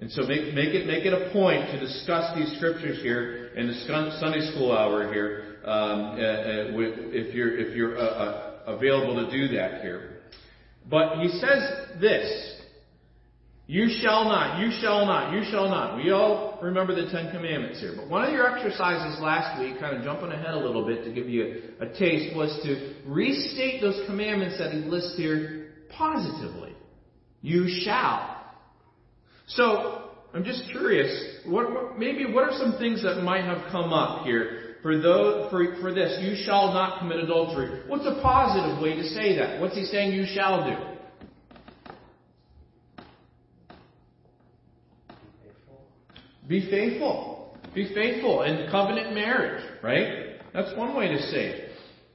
And 0.00 0.10
so 0.12 0.22
make, 0.22 0.54
make, 0.54 0.74
it, 0.74 0.86
make 0.86 1.04
it 1.04 1.12
a 1.12 1.32
point 1.32 1.70
to 1.72 1.80
discuss 1.80 2.36
these 2.36 2.56
scriptures 2.56 3.02
here 3.02 3.48
in 3.56 3.66
the 3.66 3.74
Sunday 4.20 4.48
school 4.52 4.70
hour 4.70 5.12
here, 5.12 5.58
um, 5.64 5.72
uh, 5.72 5.74
uh, 5.74 6.78
if 7.10 7.34
you're, 7.34 7.58
if 7.58 7.76
you're 7.76 7.98
uh, 7.98 8.02
uh, 8.02 8.62
available 8.66 9.26
to 9.26 9.30
do 9.30 9.56
that 9.56 9.82
here. 9.82 10.20
But 10.88 11.18
he 11.18 11.28
says 11.28 12.00
this. 12.00 12.54
You 13.70 13.90
shall 14.00 14.24
not, 14.24 14.60
you 14.60 14.70
shall 14.80 15.04
not, 15.04 15.34
you 15.34 15.42
shall 15.50 15.68
not. 15.68 15.98
We 15.98 16.10
all 16.10 16.58
remember 16.62 16.94
the 16.94 17.10
Ten 17.10 17.30
Commandments 17.30 17.80
here. 17.80 17.92
But 17.94 18.08
one 18.08 18.24
of 18.24 18.32
your 18.32 18.56
exercises 18.56 19.20
last 19.20 19.60
week, 19.60 19.78
kind 19.78 19.94
of 19.94 20.04
jumping 20.04 20.32
ahead 20.32 20.54
a 20.54 20.58
little 20.58 20.86
bit 20.86 21.04
to 21.04 21.12
give 21.12 21.28
you 21.28 21.60
a, 21.78 21.84
a 21.84 21.98
taste, 21.98 22.34
was 22.34 22.58
to 22.64 22.94
restate 23.04 23.82
those 23.82 24.00
commandments 24.06 24.56
that 24.58 24.72
he 24.72 24.78
lists 24.78 25.18
here 25.18 25.57
positively. 25.96 26.74
You 27.42 27.66
shall. 27.84 28.36
So, 29.46 30.10
I'm 30.34 30.44
just 30.44 30.64
curious, 30.70 31.40
what, 31.46 31.72
what, 31.72 31.98
maybe 31.98 32.30
what 32.30 32.44
are 32.44 32.58
some 32.58 32.76
things 32.78 33.02
that 33.02 33.22
might 33.22 33.44
have 33.44 33.70
come 33.70 33.92
up 33.92 34.24
here 34.24 34.76
for 34.82 35.00
those, 35.00 35.50
for, 35.50 35.76
for 35.80 35.94
this? 35.94 36.18
You 36.20 36.36
shall 36.44 36.72
not 36.72 36.98
commit 36.98 37.18
adultery. 37.18 37.82
What's 37.86 38.04
a 38.04 38.20
positive 38.20 38.82
way 38.82 38.94
to 38.96 39.04
say 39.04 39.36
that? 39.36 39.60
What's 39.60 39.74
he 39.74 39.84
saying 39.84 40.12
you 40.12 40.26
shall 40.26 40.68
do? 40.68 40.76
Be 46.46 46.68
faithful. 46.70 47.56
Be 47.74 47.92
faithful 47.94 48.42
in 48.42 48.70
covenant 48.70 49.14
marriage, 49.14 49.62
right? 49.82 50.40
That's 50.54 50.76
one 50.76 50.96
way 50.96 51.08
to 51.08 51.18
say 51.18 51.46
it. 51.46 51.70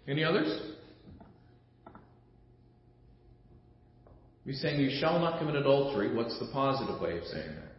Any 0.08 0.24
others? 0.24 0.73
He's 4.46 4.62
saying 4.62 4.80
you 4.80 4.98
shall 5.00 5.20
not 5.20 5.40
commit 5.40 5.56
adultery. 5.56 6.14
What's 6.14 6.38
the 6.38 6.50
positive 6.52 7.00
way 7.00 7.18
of 7.18 7.24
saying 7.26 7.56
that? 7.56 7.72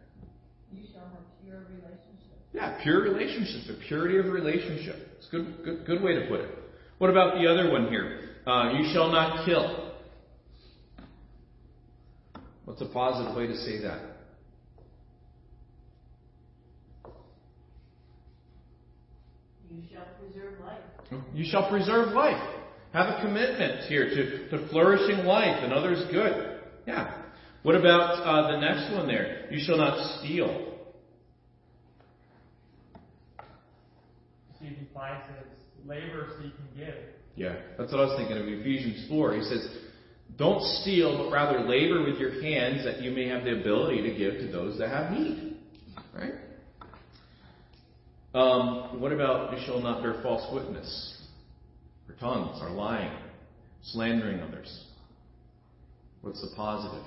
You 0.73 0.83
shall 0.91 1.03
have 1.03 1.43
pure 1.43 1.59
relationships. 1.59 2.41
Yeah, 2.53 2.79
pure 2.81 3.01
relationships, 3.03 3.67
the 3.67 3.79
purity 3.87 4.17
of 4.17 4.25
relationship. 4.25 4.95
It's 5.17 5.27
a 5.27 5.31
good, 5.31 5.63
good, 5.63 5.85
good 5.85 6.01
way 6.01 6.15
to 6.15 6.27
put 6.27 6.39
it. 6.39 6.49
What 6.97 7.09
about 7.11 7.35
the 7.35 7.47
other 7.47 7.71
one 7.71 7.87
here? 7.89 8.21
Uh, 8.47 8.73
you 8.73 8.91
shall 8.93 9.11
not 9.11 9.45
kill. 9.45 9.93
What's 12.65 12.81
a 12.81 12.87
positive 12.87 13.35
way 13.35 13.45
to 13.45 13.57
say 13.57 13.79
that? 13.83 14.01
You 19.69 19.83
shall 19.91 20.07
preserve 20.19 20.59
life. 20.61 21.23
You 21.33 21.45
shall 21.45 21.69
preserve 21.69 22.13
life. 22.13 22.41
Have 22.93 23.19
a 23.19 23.21
commitment 23.21 23.83
here 23.83 24.09
to, 24.09 24.49
to 24.49 24.67
flourishing 24.69 25.25
life 25.25 25.63
and 25.63 25.73
others' 25.73 26.03
good. 26.11 26.54
Yeah. 26.85 27.23
What 27.63 27.75
about 27.75 28.21
uh, 28.23 28.51
the 28.51 28.59
next 28.59 28.93
one 28.93 29.07
there? 29.07 29.47
You 29.49 29.59
shall 29.65 29.77
not 29.77 30.19
steal. 30.19 30.73
See, 34.59 34.65
he 34.67 34.75
defines 34.75 35.23
it 35.29 35.47
as 35.47 35.87
labor 35.87 36.27
so 36.37 36.45
you 36.45 36.51
can 36.51 36.85
give. 36.85 36.95
Yeah, 37.35 37.55
that's 37.77 37.91
what 37.91 38.01
I 38.01 38.05
was 38.05 38.17
thinking 38.17 38.37
of 38.37 38.47
Ephesians 38.47 39.07
4. 39.09 39.33
He 39.35 39.41
says, 39.43 39.67
Don't 40.37 40.61
steal, 40.81 41.17
but 41.17 41.31
rather 41.31 41.59
labor 41.61 42.03
with 42.03 42.17
your 42.17 42.41
hands 42.41 42.85
that 42.85 43.01
you 43.01 43.11
may 43.11 43.27
have 43.27 43.43
the 43.43 43.59
ability 43.59 44.01
to 44.03 44.15
give 44.15 44.35
to 44.39 44.47
those 44.51 44.77
that 44.79 44.89
have 44.89 45.11
need. 45.11 45.57
Right? 46.13 46.33
Um, 48.35 49.01
what 49.01 49.11
about 49.11 49.57
you 49.57 49.65
shall 49.65 49.79
not 49.79 50.01
bear 50.03 50.21
false 50.21 50.45
witness? 50.53 51.23
Our 52.09 52.15
tongues 52.15 52.61
are 52.61 52.69
lying, 52.69 53.17
slandering 53.83 54.41
others. 54.41 54.84
What's 56.25 56.41
the 56.41 56.55
positive 56.55 57.05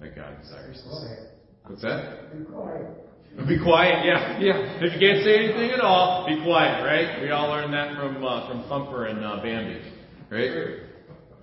that 0.00 0.14
God 0.14 0.36
desires 0.42 0.76
to 0.76 0.90
see? 1.00 1.16
What's 1.64 1.80
that? 1.80 2.28
Be 2.38 2.44
quiet. 2.44 3.48
Be 3.48 3.58
quiet, 3.58 4.04
yeah, 4.04 4.38
yeah. 4.38 4.84
If 4.84 4.92
you 4.92 5.00
can't 5.00 5.24
say 5.24 5.48
anything 5.48 5.70
at 5.70 5.80
all, 5.80 6.26
be 6.28 6.36
quiet, 6.44 6.84
right? 6.84 7.22
We 7.22 7.30
all 7.30 7.48
learned 7.48 7.72
that 7.72 7.96
from 7.96 8.22
uh, 8.22 8.46
from 8.46 8.68
Thumper 8.68 9.06
and 9.06 9.24
uh, 9.24 9.40
Bambi, 9.42 9.80
right? 10.28 10.76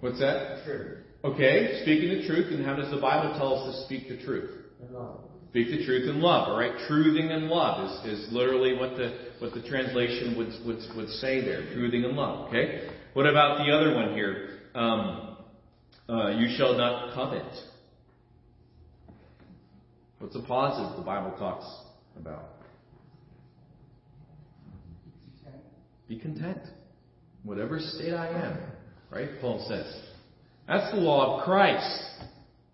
What's 0.01 0.19
that? 0.19 0.63
True. 0.63 0.99
Okay, 1.23 1.81
speaking 1.81 2.21
the 2.21 2.27
truth, 2.27 2.53
and 2.53 2.63
how 2.63 2.75
does 2.75 2.91
the 2.91 3.01
Bible 3.01 3.33
tell 3.35 3.55
us 3.55 3.75
to 3.75 3.85
speak 3.87 4.07
the 4.07 4.23
truth? 4.23 4.51
Love. 4.91 5.21
Speak 5.49 5.71
the 5.71 5.83
truth 5.83 6.07
in 6.07 6.21
love, 6.21 6.49
all 6.49 6.59
right? 6.59 6.73
Truthing 6.87 7.35
in 7.35 7.49
love 7.49 8.05
is, 8.05 8.19
is 8.19 8.31
literally 8.31 8.77
what 8.77 8.95
the 8.95 9.31
what 9.39 9.55
the 9.55 9.67
translation 9.67 10.37
would, 10.37 10.53
would 10.67 10.79
would 10.95 11.09
say 11.17 11.43
there. 11.43 11.63
Truthing 11.75 12.07
in 12.07 12.15
love. 12.15 12.49
Okay. 12.49 12.89
What 13.13 13.25
about 13.25 13.57
the 13.57 13.73
other 13.73 13.95
one 13.95 14.13
here? 14.13 14.59
Um, 14.75 15.30
uh, 16.11 16.29
you 16.31 16.55
shall 16.57 16.77
not 16.77 17.13
covet. 17.13 17.45
What's 20.19 20.35
a 20.35 20.41
positive 20.41 20.97
the 20.97 21.03
Bible 21.03 21.35
talks 21.39 21.65
about? 22.19 22.49
Be 26.07 26.19
content. 26.19 26.59
Whatever 27.43 27.79
state 27.79 28.13
I 28.13 28.27
am. 28.27 28.59
Right? 29.09 29.29
Paul 29.39 29.65
says. 29.67 30.01
That's 30.67 30.93
the 30.93 30.99
law 30.99 31.37
of 31.37 31.45
Christ. 31.45 32.03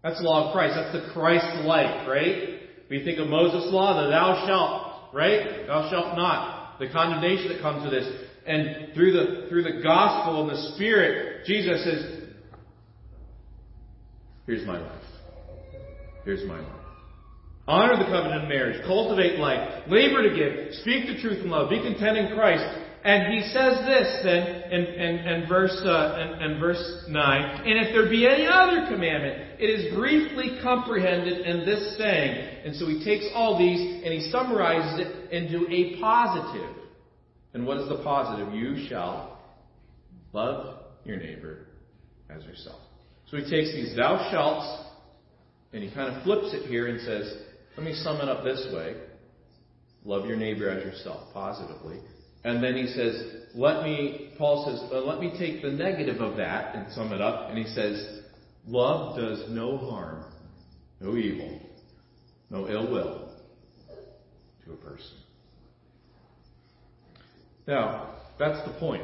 That's 0.03 0.17
the 0.17 0.23
law 0.23 0.47
of 0.47 0.53
Christ. 0.53 0.73
That's 0.75 1.05
the 1.05 1.13
Christ 1.13 1.45
life, 1.63 2.07
right? 2.07 2.59
We 2.89 3.03
think 3.03 3.19
of 3.19 3.27
Moses' 3.27 3.71
law, 3.71 4.01
the 4.01 4.09
thou 4.09 4.45
shalt, 4.47 5.13
right? 5.13 5.67
Thou 5.67 5.89
shalt 5.89 6.17
not. 6.17 6.79
The 6.79 6.89
condemnation 6.89 7.49
that 7.49 7.61
comes 7.61 7.83
with 7.83 7.91
this. 7.91 8.07
And 8.45 8.93
through 8.93 9.11
the 9.11 9.49
through 9.49 9.63
the 9.63 9.81
gospel 9.83 10.41
and 10.41 10.49
the 10.49 10.73
Spirit, 10.75 11.45
Jesus 11.45 11.83
says, 11.83 12.16
Here's 14.47 14.65
my 14.65 14.79
life. 14.79 15.01
Here's 16.23 16.47
my 16.47 16.59
life. 16.59 16.71
Honor 17.67 17.97
the 17.97 18.09
covenant 18.09 18.43
of 18.43 18.49
marriage. 18.49 18.81
Cultivate 18.87 19.39
life. 19.39 19.83
Labor 19.89 20.23
to 20.23 20.33
give. 20.33 20.73
Speak 20.75 21.05
the 21.07 21.21
truth 21.21 21.43
in 21.43 21.49
love. 21.49 21.69
Be 21.69 21.81
content 21.83 22.17
in 22.17 22.33
Christ. 22.33 22.63
And 23.03 23.33
he 23.33 23.41
says 23.49 23.85
this 23.85 24.21
then 24.23 24.71
in, 24.71 24.85
in, 24.85 25.15
in 25.27 25.49
verse 25.49 25.79
uh, 25.85 26.17
in, 26.19 26.51
in 26.51 26.59
verse 26.59 27.05
nine. 27.09 27.61
And 27.65 27.85
if 27.85 27.93
there 27.93 28.09
be 28.09 28.27
any 28.27 28.47
other 28.47 28.87
commandment, 28.89 29.59
it 29.59 29.65
is 29.65 29.93
briefly 29.95 30.59
comprehended 30.63 31.45
in 31.45 31.65
this 31.65 31.97
saying. 31.97 32.65
And 32.65 32.75
so 32.75 32.87
he 32.87 33.03
takes 33.03 33.25
all 33.33 33.57
these 33.57 34.03
and 34.03 34.13
he 34.13 34.29
summarizes 34.31 35.05
it 35.05 35.31
into 35.31 35.67
a 35.69 35.99
positive. 36.01 36.75
And 37.53 37.65
what 37.65 37.77
is 37.77 37.89
the 37.89 38.01
positive? 38.03 38.53
You 38.53 38.87
shall 38.87 39.39
love 40.33 40.79
your 41.05 41.17
neighbor 41.17 41.67
as 42.29 42.43
yourself. 42.43 42.81
So 43.29 43.37
he 43.37 43.43
takes 43.43 43.73
these 43.73 43.95
thou 43.95 44.29
shalt 44.31 44.85
and 45.73 45.83
he 45.83 45.93
kind 45.93 46.15
of 46.15 46.23
flips 46.23 46.53
it 46.53 46.67
here 46.67 46.87
and 46.87 46.99
says, 47.01 47.33
let 47.75 47.85
me 47.85 47.93
sum 47.93 48.17
it 48.21 48.29
up 48.29 48.43
this 48.43 48.67
way. 48.73 48.95
Love 50.05 50.25
your 50.25 50.37
neighbor 50.37 50.69
as 50.69 50.83
yourself, 50.83 51.33
positively. 51.33 51.99
And 52.43 52.63
then 52.63 52.75
he 52.75 52.87
says, 52.87 53.45
let 53.53 53.83
me, 53.83 54.31
Paul 54.37 54.65
says, 54.65 54.91
uh, 54.91 55.01
let 55.01 55.19
me 55.19 55.33
take 55.37 55.61
the 55.61 55.71
negative 55.71 56.21
of 56.21 56.37
that 56.37 56.75
and 56.75 56.91
sum 56.93 57.11
it 57.11 57.19
up. 57.19 57.49
And 57.49 57.57
he 57.57 57.65
says, 57.65 58.21
love 58.65 59.17
does 59.17 59.49
no 59.49 59.77
harm, 59.77 60.23
no 61.01 61.17
evil, 61.17 61.59
no 62.49 62.69
ill 62.69 62.89
will 62.89 63.33
to 64.65 64.73
a 64.73 64.77
person. 64.77 65.17
Now, 67.67 68.15
that's 68.39 68.65
the 68.65 68.73
point. 68.79 69.03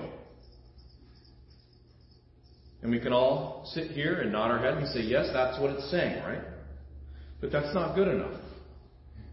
And 2.84 2.92
we 2.92 3.00
can 3.00 3.14
all 3.14 3.64
sit 3.74 3.92
here 3.92 4.20
and 4.20 4.34
nod 4.34 4.52
our 4.52 4.60
head 4.60 4.78
and 4.78 4.88
say, 4.90 5.00
yes, 5.00 5.30
that's 5.32 5.60
what 5.60 5.72
it's 5.72 5.90
saying, 5.90 6.22
right? 6.22 6.42
But 7.40 7.50
that's 7.50 7.74
not 7.74 7.96
good 7.96 8.10
enough. 8.10 8.42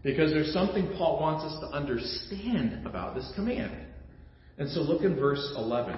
Because 0.03 0.31
there's 0.31 0.53
something 0.53 0.87
Paul 0.97 1.19
wants 1.19 1.43
us 1.43 1.59
to 1.59 1.67
understand 1.75 2.87
about 2.87 3.13
this 3.13 3.29
command. 3.35 3.73
And 4.57 4.69
so 4.69 4.79
look 4.79 5.03
in 5.03 5.19
verse 5.19 5.53
11. 5.57 5.97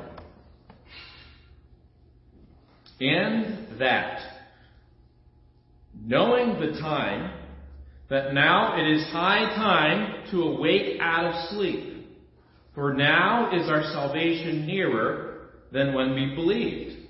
And 2.99 3.79
that, 3.79 4.19
knowing 6.03 6.59
the 6.59 6.79
time, 6.79 7.39
that 8.09 8.33
now 8.33 8.79
it 8.79 8.91
is 8.91 9.03
high 9.11 9.53
time 9.55 10.31
to 10.31 10.41
awake 10.41 10.99
out 10.99 11.25
of 11.25 11.49
sleep. 11.51 12.07
For 12.73 12.93
now 12.93 13.55
is 13.55 13.69
our 13.69 13.83
salvation 13.83 14.65
nearer 14.65 15.49
than 15.71 15.93
when 15.93 16.15
we 16.15 16.33
believed. 16.33 17.02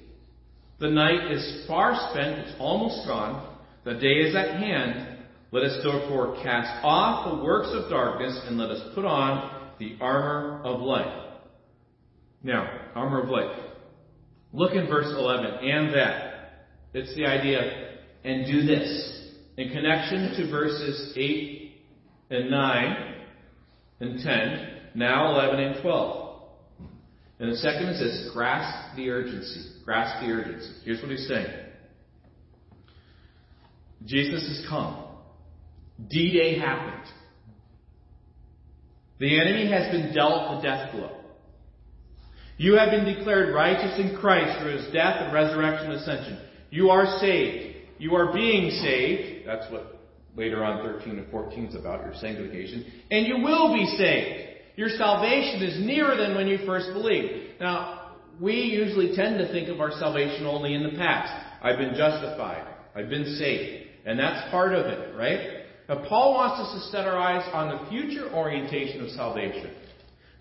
The 0.80 0.90
night 0.90 1.32
is 1.32 1.66
far 1.68 1.96
spent, 2.10 2.40
it's 2.40 2.56
almost 2.60 3.08
gone. 3.08 3.58
The 3.84 3.94
day 3.96 4.28
is 4.28 4.36
at 4.36 4.56
hand. 4.58 5.20
Let 5.52 5.64
us 5.64 5.84
therefore 5.84 6.36
cast 6.42 6.84
off 6.84 7.30
the 7.30 7.44
works 7.44 7.70
of 7.72 7.90
darkness 7.90 8.40
and 8.48 8.58
let 8.58 8.72
us 8.72 8.82
put 8.96 9.06
on 9.06 9.72
the 9.80 9.98
armor 10.02 10.62
of 10.64 10.82
light. 10.82 11.38
Now, 12.42 12.68
armor 12.96 13.24
of 13.24 13.30
light. 13.30 13.56
Look 14.52 14.74
in 14.74 14.88
verse 14.88 15.08
11, 15.08 15.46
and 15.46 15.94
that. 15.94 16.30
It's 16.94 17.16
the 17.16 17.26
idea, 17.26 17.98
and 18.24 18.46
do 18.46 18.66
this. 18.66 19.20
In 19.58 19.70
connection 19.70 20.34
to 20.38 20.52
verses 20.52 21.14
8 21.16 21.72
and 22.30 22.50
9 22.50 23.16
and 24.00 24.20
10, 24.24 24.68
now 24.96 25.34
11 25.36 25.60
and 25.60 25.82
12. 25.82 26.23
And 27.40 27.52
the 27.52 27.58
second 27.58 27.90
is 27.90 28.00
this 28.00 28.32
grasp 28.34 28.96
the 28.96 29.10
urgency. 29.10 29.82
Grasp 29.84 30.26
the 30.26 30.32
urgency. 30.32 30.70
Here's 30.86 31.02
what 31.02 31.12
he's 31.12 31.28
saying 31.28 31.48
Jesus 34.06 34.48
has 34.48 34.66
come. 34.70 35.06
D 36.10 36.32
Day 36.32 36.60
happened. 36.60 37.08
The 39.20 39.40
enemy 39.40 39.70
has 39.72 39.92
been 39.92 40.14
dealt 40.14 40.58
the 40.58 40.68
death 40.68 40.92
blow. 40.92 41.18
You 42.58 42.76
have 42.76 42.92
been 42.92 43.06
declared 43.06 43.54
righteous 43.54 44.00
in 44.00 44.18
Christ 44.18 44.62
through 44.62 44.78
his 44.78 44.94
death 44.94 45.18
and 45.20 45.34
resurrection 45.34 45.92
and 45.92 46.02
ascension. 46.02 46.40
You 46.70 46.90
are 46.90 47.20
saved. 47.20 47.76
You 47.98 48.16
are 48.16 48.34
being 48.34 48.72
saved. 48.72 49.48
That's 49.48 49.72
what 49.72 50.00
later 50.36 50.64
on 50.64 50.84
13 50.84 51.18
and 51.18 51.32
14 51.32 51.66
is 51.66 51.76
about, 51.76 52.04
your 52.04 52.14
sanctification. 52.16 52.86
And 53.12 53.28
you 53.28 53.40
will 53.40 53.74
be 53.74 53.86
saved. 53.98 54.53
Your 54.76 54.90
salvation 54.90 55.62
is 55.62 55.86
nearer 55.86 56.18
than 56.18 56.36
when 56.36 56.48
you 56.48 56.60
first 56.66 56.88
believed. 56.94 57.60
Now, 57.60 58.16
we 58.42 58.54
usually 58.54 59.16
tend 59.16 59.38
to 59.40 59.52
think 59.52 59.70
of 59.70 59.80
our 59.80 59.92
salvation 59.92 60.46
only 60.46 60.74
in 60.74 60.84
the 60.84 60.98
past. 60.98 61.32
I've 61.62 61.78
been 61.78 61.96
justified. 61.96 62.68
I've 62.96 63.10
been 63.10 63.36
saved. 63.38 63.88
And 64.06 64.20
that's 64.20 64.50
part 64.52 64.74
of 64.74 64.86
it, 64.88 65.16
right? 65.16 65.64
Now, 65.88 66.06
Paul 66.08 66.34
wants 66.34 66.60
us 66.62 66.74
to 66.74 66.92
set 66.92 67.06
our 67.08 67.18
eyes 67.18 67.48
on 67.54 67.70
the 67.70 67.90
future 67.90 68.34
orientation 68.34 69.02
of 69.02 69.10
salvation. 69.12 69.72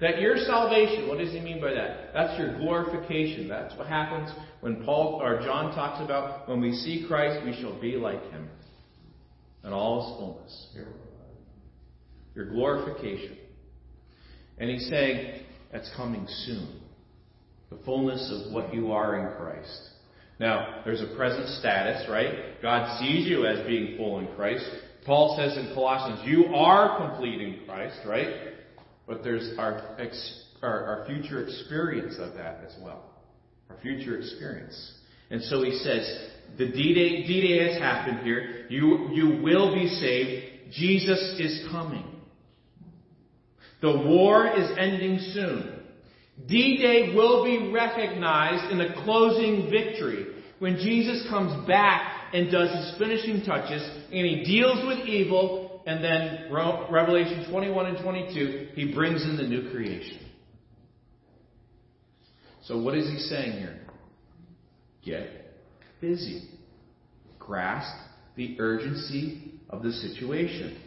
That 0.01 0.21
your 0.21 0.37
salvation, 0.37 1.09
what 1.09 1.19
does 1.19 1.33
he 1.33 1.41
mean 1.41 1.61
by 1.61 1.75
that? 1.75 2.13
That's 2.13 2.39
your 2.39 2.59
glorification. 2.59 3.49
That's 3.49 3.77
what 3.77 3.87
happens 3.87 4.33
when 4.63 4.85
Paul 4.85 5.21
or 5.23 5.41
John 5.43 5.75
talks 5.75 6.03
about 6.03 6.49
when 6.49 6.61
we 6.61 6.73
see 6.73 7.05
Christ, 7.07 7.45
we 7.45 7.53
shall 7.61 7.81
be 7.81 7.97
like 7.97 8.23
him 8.31 8.49
in 9.65 9.73
all 9.73 10.01
his 10.01 10.19
fullness. 10.19 10.69
Your 12.35 12.47
glorification. 12.47 13.39
And 14.59 14.71
he's 14.71 14.89
saying 14.89 15.43
that's 15.73 15.91
coming 15.97 16.27
soon. 16.45 16.81
The 17.71 17.79
fullness 17.85 18.31
of 18.31 18.53
what 18.53 18.75
you 18.75 18.93
are 18.93 19.17
in 19.17 19.37
Christ. 19.37 19.89
Now, 20.39 20.83
there's 20.85 21.01
a 21.01 21.15
present 21.17 21.49
status, 21.61 22.07
right? 22.09 22.61
God 22.61 22.99
sees 23.01 23.27
you 23.27 23.47
as 23.47 23.67
being 23.67 23.97
full 23.97 24.19
in 24.19 24.29
Christ. 24.35 24.65
Paul 25.07 25.37
says 25.39 25.57
in 25.57 25.73
Colossians, 25.75 26.21
you 26.25 26.55
are 26.55 27.09
complete 27.09 27.41
in 27.41 27.61
Christ, 27.67 27.99
right? 28.07 28.29
But 29.07 29.25
there's 29.25 29.55
our, 29.59 29.97
ex, 29.99 30.45
our, 30.63 30.85
our 30.85 31.07
future 31.07 31.45
experience 31.45 32.17
of 32.19 32.35
that 32.35 32.61
as 32.67 32.75
well. 32.83 33.11
Our 33.71 33.77
future 33.81 34.19
experience. 34.19 34.95
And 35.31 35.43
so 35.43 35.63
he 35.63 35.73
says, 35.79 36.29
the 36.59 36.67
D-Day, 36.67 37.27
D-Day 37.27 37.73
has 37.73 37.81
happened 37.81 38.21
here. 38.21 38.67
You, 38.69 39.09
you 39.13 39.43
will 39.43 39.75
be 39.75 39.89
saved. 39.89 40.73
Jesus 40.73 41.37
is 41.39 41.69
coming. 41.71 42.05
The 43.83 43.91
war 43.91 44.47
is 44.47 44.71
ending 44.79 45.19
soon. 45.35 45.81
D-Day 46.47 47.15
will 47.15 47.45
be 47.45 47.71
recognized 47.73 48.73
in 48.73 48.81
a 48.81 49.05
closing 49.05 49.71
victory 49.71 50.27
when 50.61 50.77
Jesus 50.77 51.27
comes 51.29 51.67
back 51.67 52.31
and 52.33 52.51
does 52.51 52.71
his 52.71 52.99
finishing 52.99 53.45
touches 53.45 53.83
and 53.83 54.27
he 54.27 54.45
deals 54.45 54.87
with 54.87 55.07
evil 55.07 55.83
and 55.85 56.03
then 56.03 56.53
Revelation 56.53 57.51
21 57.51 57.87
and 57.87 57.99
22, 58.05 58.69
he 58.75 58.95
brings 58.95 59.25
in 59.25 59.37
the 59.37 59.43
new 59.43 59.71
creation. 59.73 60.19
So 62.63 62.81
what 62.81 62.97
is 62.97 63.11
he 63.11 63.19
saying 63.19 63.59
here? 63.59 63.81
Get 65.05 65.57
busy. 66.01 66.49
Grasp 67.41 67.93
the 68.37 68.57
urgency 68.61 69.55
of 69.69 69.83
the 69.83 69.91
situation. 69.91 70.79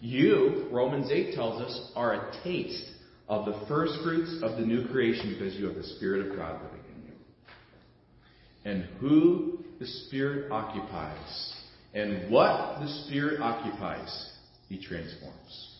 You, 0.00 0.68
Romans 0.70 1.10
8 1.10 1.34
tells 1.34 1.60
us, 1.60 1.92
are 1.96 2.14
a 2.14 2.42
taste 2.44 2.90
of 3.28 3.46
the 3.46 3.66
first 3.66 3.94
fruits 4.02 4.42
of 4.42 4.58
the 4.58 4.64
new 4.64 4.86
creation 4.88 5.34
because 5.36 5.54
you 5.56 5.66
have 5.66 5.76
the 5.76 5.82
Spirit 5.82 6.30
of 6.30 6.36
God 6.36 6.60
living 6.62 6.80
in 6.96 7.02
you. 7.08 7.12
And 8.64 8.84
who 9.00 9.58
the 9.80 9.86
Spirit 9.86 10.50
occupies, 10.50 11.54
and 11.94 12.30
what 12.30 12.80
the 12.80 12.88
Spirit 13.06 13.40
occupies, 13.40 14.32
He 14.68 14.80
transforms. 14.80 15.76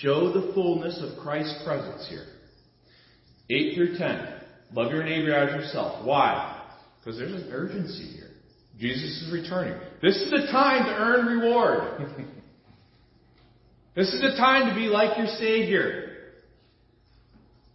Show 0.00 0.32
the 0.32 0.52
fullness 0.54 1.00
of 1.02 1.18
Christ's 1.18 1.62
presence 1.64 2.06
here. 2.08 2.26
8 3.50 3.74
through 3.74 3.98
10. 3.98 4.28
Love 4.74 4.92
your 4.92 5.02
neighbor 5.02 5.34
as 5.34 5.54
yourself. 5.54 6.04
Why? 6.04 6.62
Because 6.98 7.18
there's 7.18 7.32
an 7.32 7.48
urgency 7.50 8.04
here. 8.04 8.27
Jesus 8.78 9.22
is 9.22 9.32
returning. 9.32 9.78
This 10.00 10.16
is 10.16 10.30
the 10.30 10.46
time 10.52 10.84
to 10.84 10.92
earn 10.92 11.26
reward. 11.26 12.10
this 13.96 14.12
is 14.12 14.20
the 14.20 14.36
time 14.36 14.68
to 14.68 14.74
be 14.74 14.86
like 14.86 15.18
your 15.18 15.26
Savior. 15.26 16.08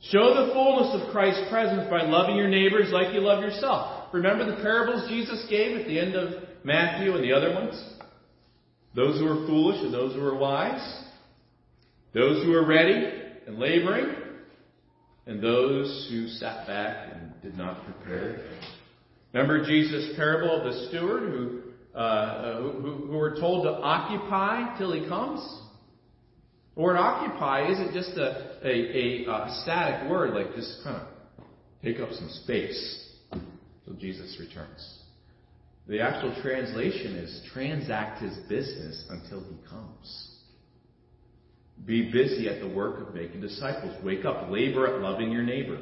Show 0.02 0.34
the 0.34 0.54
fullness 0.54 1.02
of 1.02 1.12
Christ's 1.12 1.50
presence 1.50 1.90
by 1.90 2.04
loving 2.04 2.36
your 2.36 2.48
neighbors 2.48 2.90
like 2.92 3.14
you 3.14 3.22
love 3.22 3.42
yourself. 3.42 4.14
Remember 4.14 4.46
the 4.46 4.62
parables 4.62 5.08
Jesus 5.10 5.46
gave 5.50 5.78
at 5.78 5.88
the 5.88 6.00
end 6.00 6.16
of 6.16 6.44
Matthew 6.64 7.16
and 7.16 7.24
the 7.24 7.34
other 7.34 7.54
ones? 7.54 7.82
Those 8.96 9.20
who 9.20 9.28
are 9.28 9.48
foolish 9.48 9.82
and 9.82 9.94
those 9.94 10.14
who 10.14 10.24
are 10.24 10.38
wise. 10.38 11.04
Those 12.14 12.46
who 12.46 12.54
are 12.54 12.66
ready 12.66 13.22
and 13.48 13.58
laboring. 13.58 14.16
And 15.26 15.42
those 15.42 16.08
who 16.12 16.28
sat 16.28 16.68
back 16.68 17.14
and 17.14 17.42
did 17.42 17.58
not 17.58 17.84
prepare. 17.86 18.46
Remember 19.34 19.66
Jesus' 19.66 20.16
parable 20.16 20.58
of 20.58 20.72
the 20.72 20.88
steward 20.88 21.24
who, 21.24 21.62
uh, 21.98 22.62
who, 22.62 23.08
who 23.08 23.18
were 23.18 23.36
told 23.40 23.64
to 23.64 23.72
occupy 23.72 24.78
till 24.78 24.94
he 24.94 25.08
comes? 25.08 25.40
The 26.76 26.82
word 26.82 26.98
occupy 26.98 27.72
isn't 27.72 27.94
just 27.94 28.12
a, 28.12 28.58
a, 28.64 29.28
a, 29.28 29.32
a 29.32 29.60
static 29.64 30.10
word, 30.10 30.34
like 30.34 30.56
just 30.56 30.84
kind 30.84 30.98
of 30.98 31.08
take 31.84 32.00
up 32.00 32.12
some 32.12 32.30
space 32.44 33.10
till 33.86 33.96
Jesus 33.96 34.38
returns. 34.40 35.00
The 35.88 36.00
actual 36.00 36.36
translation 36.42 37.16
is 37.16 37.42
transact 37.54 38.22
his 38.22 38.38
business 38.48 39.06
until 39.10 39.42
he 39.42 39.58
comes. 39.70 40.30
Be 41.86 42.12
busy 42.12 42.48
at 42.48 42.62
the 42.62 42.70
work 42.70 43.06
of 43.06 43.14
making 43.14 43.42
disciples. 43.42 43.96
Wake 44.04 44.26
up, 44.26 44.50
labor 44.50 44.88
at 44.88 45.02
loving 45.02 45.32
your 45.32 45.44
neighbor. 45.44 45.82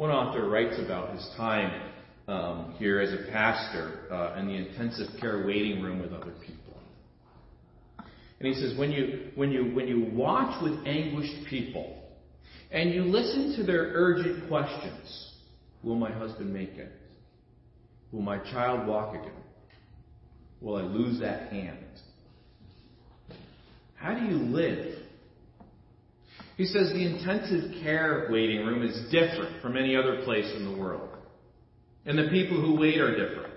One 0.00 0.08
author 0.08 0.48
writes 0.48 0.80
about 0.82 1.12
his 1.12 1.28
time 1.36 1.78
um, 2.26 2.74
here 2.78 3.00
as 3.00 3.12
a 3.12 3.30
pastor 3.30 4.10
uh, 4.10 4.40
in 4.40 4.46
the 4.46 4.54
intensive 4.54 5.08
care 5.20 5.44
waiting 5.46 5.82
room 5.82 6.00
with 6.00 6.14
other 6.14 6.32
people. 6.40 6.80
And 7.98 8.48
he 8.48 8.54
says, 8.54 8.78
when 8.78 8.92
you, 8.92 9.28
when 9.34 9.50
you, 9.52 9.74
when 9.74 9.86
you 9.86 10.06
watch 10.14 10.62
with 10.62 10.72
anguished 10.86 11.46
people 11.50 12.02
and 12.70 12.94
you 12.94 13.02
listen 13.02 13.54
to 13.58 13.62
their 13.62 13.90
urgent 13.92 14.48
questions, 14.48 15.32
will 15.82 15.96
my 15.96 16.10
husband 16.10 16.50
make 16.50 16.78
it? 16.78 16.92
Will 18.10 18.22
my 18.22 18.38
child 18.38 18.88
walk 18.88 19.14
again? 19.14 19.36
Will 20.62 20.76
I 20.76 20.82
lose 20.82 21.20
that 21.20 21.52
hand? 21.52 21.76
How 23.96 24.14
do 24.14 24.24
you 24.24 24.38
live? 24.38 24.94
He 26.60 26.66
says 26.66 26.92
the 26.92 27.06
intensive 27.06 27.80
care 27.82 28.28
waiting 28.30 28.66
room 28.66 28.82
is 28.82 29.10
different 29.10 29.62
from 29.62 29.78
any 29.78 29.96
other 29.96 30.20
place 30.24 30.44
in 30.54 30.70
the 30.70 30.78
world. 30.78 31.08
And 32.04 32.18
the 32.18 32.28
people 32.28 32.60
who 32.60 32.78
wait 32.78 32.98
are 32.98 33.16
different. 33.16 33.54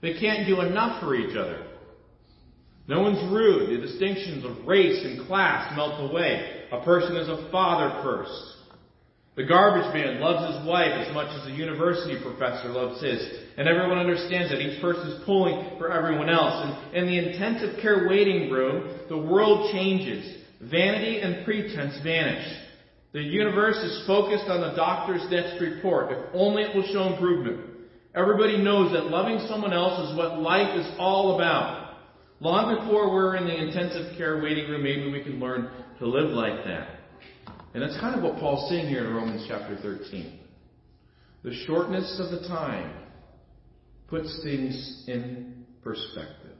They 0.00 0.14
can't 0.14 0.46
do 0.46 0.60
enough 0.60 1.02
for 1.02 1.16
each 1.16 1.36
other. 1.36 1.66
No 2.86 3.00
one's 3.00 3.28
rude. 3.32 3.70
The 3.70 3.84
distinctions 3.84 4.44
of 4.44 4.64
race 4.64 5.04
and 5.04 5.26
class 5.26 5.74
melt 5.74 6.08
away. 6.08 6.66
A 6.70 6.84
person 6.84 7.16
is 7.16 7.28
a 7.28 7.50
father 7.50 8.00
first. 8.04 8.30
The 9.34 9.42
garbage 9.42 9.92
man 9.92 10.20
loves 10.20 10.54
his 10.54 10.64
wife 10.64 10.92
as 11.04 11.12
much 11.12 11.36
as 11.36 11.46
the 11.46 11.56
university 11.56 12.16
professor 12.22 12.68
loves 12.68 13.02
his. 13.02 13.28
And 13.58 13.66
everyone 13.66 13.98
understands 13.98 14.52
that 14.52 14.60
each 14.60 14.80
person 14.80 15.08
is 15.08 15.24
pulling 15.24 15.78
for 15.78 15.90
everyone 15.90 16.30
else. 16.30 16.64
And 16.94 16.96
in 16.96 17.06
the 17.06 17.32
intensive 17.32 17.82
care 17.82 18.06
waiting 18.08 18.52
room, 18.52 19.00
the 19.08 19.18
world 19.18 19.72
changes. 19.72 20.41
Vanity 20.70 21.20
and 21.20 21.44
pretense 21.44 21.98
vanish. 22.02 22.46
The 23.12 23.20
universe 23.20 23.76
is 23.76 24.06
focused 24.06 24.48
on 24.48 24.60
the 24.60 24.74
doctor's 24.76 25.28
next 25.30 25.60
report, 25.60 26.12
if 26.12 26.18
only 26.32 26.62
it 26.62 26.74
will 26.74 26.86
show 26.92 27.12
improvement. 27.12 27.72
Everybody 28.14 28.58
knows 28.58 28.92
that 28.92 29.06
loving 29.06 29.40
someone 29.48 29.72
else 29.72 30.10
is 30.10 30.16
what 30.16 30.38
life 30.38 30.78
is 30.78 30.86
all 30.98 31.34
about. 31.34 31.96
Long 32.40 32.76
before 32.76 33.12
we're 33.12 33.36
in 33.36 33.44
the 33.44 33.56
intensive 33.56 34.16
care 34.16 34.42
waiting 34.42 34.68
room, 34.68 34.82
maybe 34.82 35.10
we 35.10 35.22
can 35.22 35.40
learn 35.40 35.70
to 35.98 36.06
live 36.06 36.30
like 36.30 36.64
that. 36.64 36.88
And 37.74 37.82
that's 37.82 37.98
kind 38.00 38.14
of 38.14 38.22
what 38.22 38.38
Paul's 38.38 38.68
saying 38.68 38.88
here 38.88 39.06
in 39.06 39.14
Romans 39.14 39.44
chapter 39.48 39.76
13. 39.80 40.40
The 41.42 41.54
shortness 41.66 42.20
of 42.20 42.30
the 42.30 42.46
time 42.48 42.94
puts 44.08 44.42
things 44.42 45.04
in 45.08 45.64
perspective. 45.82 46.51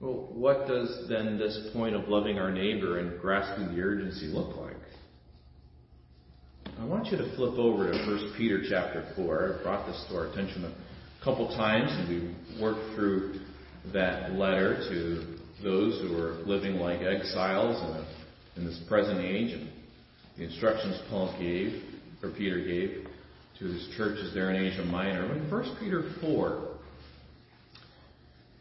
Well, 0.00 0.30
what 0.32 0.66
does 0.66 1.06
then 1.10 1.38
this 1.38 1.68
point 1.74 1.94
of 1.94 2.08
loving 2.08 2.38
our 2.38 2.50
neighbor 2.50 3.00
and 3.00 3.20
grasping 3.20 3.74
the 3.74 3.82
urgency 3.82 4.28
look 4.28 4.56
like? 4.56 4.76
I 6.78 6.86
want 6.86 7.08
you 7.08 7.18
to 7.18 7.36
flip 7.36 7.58
over 7.58 7.92
to 7.92 7.98
1 7.98 8.34
Peter 8.38 8.62
chapter 8.66 9.12
4. 9.14 9.58
I 9.60 9.62
brought 9.62 9.86
this 9.86 10.02
to 10.08 10.16
our 10.16 10.28
attention 10.28 10.64
a 10.64 11.24
couple 11.24 11.48
times, 11.48 11.90
and 11.92 12.08
we 12.08 12.62
worked 12.62 12.94
through 12.94 13.40
that 13.92 14.32
letter 14.32 14.82
to 14.88 15.36
those 15.62 16.00
who 16.00 16.16
are 16.16 16.32
living 16.46 16.76
like 16.76 17.02
exiles 17.02 17.76
in, 17.82 17.88
a, 17.88 18.06
in 18.56 18.64
this 18.64 18.80
present 18.88 19.20
age, 19.20 19.52
and 19.52 19.68
the 20.38 20.44
instructions 20.44 20.98
Paul 21.10 21.36
gave, 21.38 21.82
or 22.22 22.30
Peter 22.30 22.64
gave, 22.64 23.06
to 23.58 23.66
his 23.66 23.86
churches 23.98 24.32
there 24.32 24.50
in 24.50 24.64
Asia 24.64 24.84
Minor. 24.84 25.28
But 25.28 25.36
In 25.36 25.50
1 25.50 25.76
Peter 25.78 26.10
4, 26.22 26.69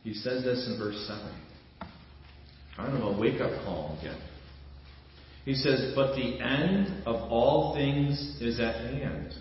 he 0.03 0.13
says 0.13 0.43
this 0.43 0.67
in 0.67 0.77
verse 0.77 1.07
7. 1.07 1.89
Kind 2.75 2.97
of 2.97 3.15
a 3.15 3.19
wake 3.19 3.41
up 3.41 3.51
call 3.65 3.97
again. 3.99 4.19
He 5.45 5.55
says, 5.55 5.93
But 5.95 6.15
the 6.15 6.39
end 6.39 7.03
of 7.05 7.15
all 7.31 7.73
things 7.75 8.37
is 8.41 8.59
at 8.59 8.75
hand. 8.75 9.33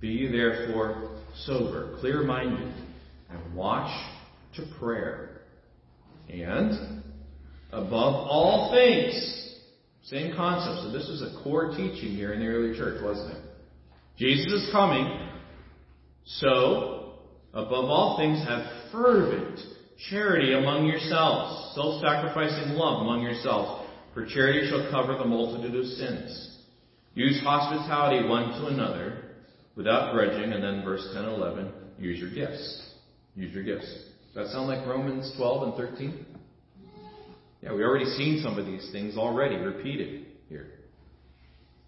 Be 0.00 0.30
therefore 0.30 1.20
sober, 1.44 1.96
clear 2.00 2.22
minded, 2.22 2.74
and 3.30 3.54
watch 3.54 3.90
to 4.56 4.62
prayer. 4.78 5.42
And 6.28 7.02
above 7.72 8.14
all 8.14 8.72
things, 8.72 9.56
same 10.04 10.34
concept. 10.34 10.86
So 10.86 10.92
this 10.92 11.08
was 11.08 11.22
a 11.22 11.42
core 11.42 11.70
teaching 11.70 12.14
here 12.16 12.32
in 12.32 12.40
the 12.40 12.46
early 12.46 12.76
church, 12.76 13.00
wasn't 13.02 13.36
it? 13.36 13.42
Jesus 14.16 14.52
is 14.52 14.68
coming. 14.72 15.28
So, 16.24 16.99
above 17.52 17.86
all 17.86 18.16
things, 18.18 18.42
have 18.46 18.92
fervent 18.92 19.58
charity 20.08 20.54
among 20.54 20.86
yourselves, 20.86 21.74
self 21.74 22.00
sacrificing 22.00 22.74
love 22.74 23.02
among 23.02 23.22
yourselves, 23.22 23.86
for 24.14 24.26
charity 24.26 24.68
shall 24.68 24.90
cover 24.90 25.18
the 25.18 25.24
multitude 25.24 25.74
of 25.74 25.84
sins. 25.86 26.58
Use 27.14 27.40
hospitality 27.42 28.26
one 28.28 28.50
to 28.60 28.66
another 28.66 29.24
without 29.76 30.12
grudging, 30.12 30.52
and 30.52 30.62
then 30.62 30.84
verse 30.84 31.06
10 31.12 31.24
and 31.24 31.34
11, 31.34 31.72
use 31.98 32.18
your 32.18 32.32
gifts. 32.32 32.94
Use 33.34 33.52
your 33.52 33.64
gifts. 33.64 33.86
Does 34.34 34.46
that 34.46 34.52
sound 34.52 34.68
like 34.68 34.86
Romans 34.86 35.32
12 35.36 35.62
and 35.62 35.74
13? 35.74 36.26
Yeah, 37.62 37.74
we 37.74 37.82
already 37.82 38.06
seen 38.06 38.40
some 38.42 38.58
of 38.58 38.66
these 38.66 38.90
things 38.92 39.16
already 39.16 39.56
repeated. 39.56 40.26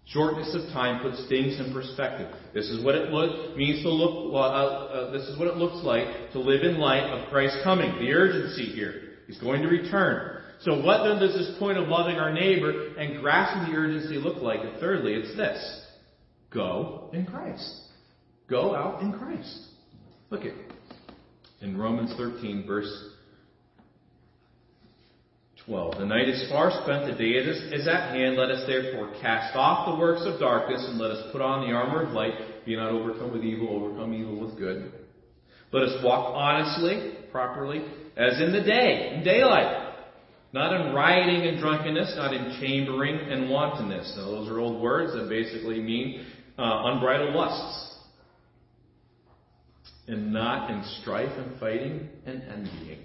Shortness 0.07 0.53
of 0.53 0.71
time 0.73 1.01
puts 1.01 1.27
things 1.29 1.59
in 1.59 1.73
perspective. 1.73 2.33
This 2.53 2.69
is 2.69 2.83
what 2.83 2.95
it 2.95 3.09
look, 3.09 3.55
means 3.55 3.83
to 3.83 3.89
look. 3.89 4.33
Uh, 4.33 4.37
uh, 4.37 5.11
this 5.11 5.23
is 5.23 5.39
what 5.39 5.47
it 5.47 5.55
looks 5.55 5.83
like 5.85 6.31
to 6.33 6.39
live 6.39 6.63
in 6.63 6.77
light 6.77 7.03
of 7.03 7.29
Christ's 7.29 7.63
coming. 7.63 7.89
The 7.99 8.11
urgency 8.11 8.65
here. 8.65 9.13
He's 9.27 9.39
going 9.39 9.61
to 9.61 9.69
return. 9.69 10.41
So, 10.61 10.81
what 10.81 11.03
then 11.07 11.19
does 11.19 11.33
this 11.33 11.57
point 11.57 11.77
of 11.77 11.87
loving 11.87 12.17
our 12.17 12.33
neighbor 12.33 12.95
and 12.95 13.21
grasping 13.21 13.71
the 13.71 13.79
urgency 13.79 14.15
look 14.15 14.41
like? 14.41 14.59
And 14.59 14.77
thirdly, 14.79 15.13
it's 15.13 15.37
this: 15.37 15.85
go 16.53 17.09
in 17.13 17.25
Christ. 17.25 17.81
Go 18.49 18.75
out 18.75 19.01
in 19.01 19.13
Christ. 19.13 19.67
Look 20.29 20.41
at 20.43 20.53
in 21.61 21.77
Romans 21.77 22.13
13, 22.17 22.65
verse 22.67 23.12
12. 25.65 25.97
The 25.97 26.05
night 26.05 26.27
is 26.27 26.49
far 26.49 26.71
spent, 26.83 27.05
the 27.05 27.17
day 27.17 27.31
is, 27.31 27.87
at 27.87 28.15
hand. 28.15 28.35
Let 28.35 28.51
us 28.51 28.67
therefore 28.67 29.13
cast 29.21 29.55
off 29.55 29.93
the 29.93 29.99
works 29.99 30.21
of 30.25 30.39
darkness 30.39 30.83
and 30.87 30.99
let 30.99 31.11
us 31.11 31.31
put 31.31 31.41
on 31.41 31.67
the 31.67 31.73
armor 31.73 32.03
of 32.03 32.09
light. 32.11 32.33
Be 32.65 32.75
not 32.75 32.91
overcome 32.91 33.31
with 33.31 33.43
evil, 33.43 33.69
overcome 33.69 34.13
evil 34.13 34.39
with 34.39 34.57
good. 34.57 34.91
Let 35.71 35.83
us 35.83 36.03
walk 36.03 36.33
honestly, 36.35 37.15
properly, 37.31 37.83
as 38.17 38.39
in 38.41 38.51
the 38.51 38.61
day, 38.61 39.13
in 39.15 39.23
daylight. 39.23 39.91
Not 40.51 40.79
in 40.79 40.93
rioting 40.93 41.47
and 41.47 41.59
drunkenness, 41.59 42.13
not 42.15 42.33
in 42.33 42.59
chambering 42.61 43.17
and 43.17 43.49
wantonness. 43.49 44.13
Now, 44.17 44.25
those 44.25 44.49
are 44.49 44.59
old 44.59 44.81
words 44.81 45.13
that 45.13 45.27
basically 45.27 45.79
mean 45.81 46.27
uh, 46.59 46.83
unbridled 46.85 47.33
lusts. 47.33 47.95
And 50.07 50.31
not 50.33 50.69
in 50.69 50.83
strife 51.01 51.31
and 51.37 51.59
fighting 51.59 52.09
and 52.25 52.43
envying. 52.43 52.99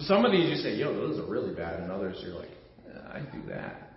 Some 0.00 0.24
of 0.24 0.32
these 0.32 0.48
you 0.48 0.56
say, 0.56 0.74
yo, 0.76 0.94
those 0.94 1.18
are 1.18 1.30
really 1.30 1.54
bad, 1.54 1.80
and 1.80 1.90
others 1.90 2.16
you're 2.22 2.34
like, 2.34 2.50
yeah, 2.86 3.00
I 3.12 3.20
do 3.20 3.42
that. 3.48 3.92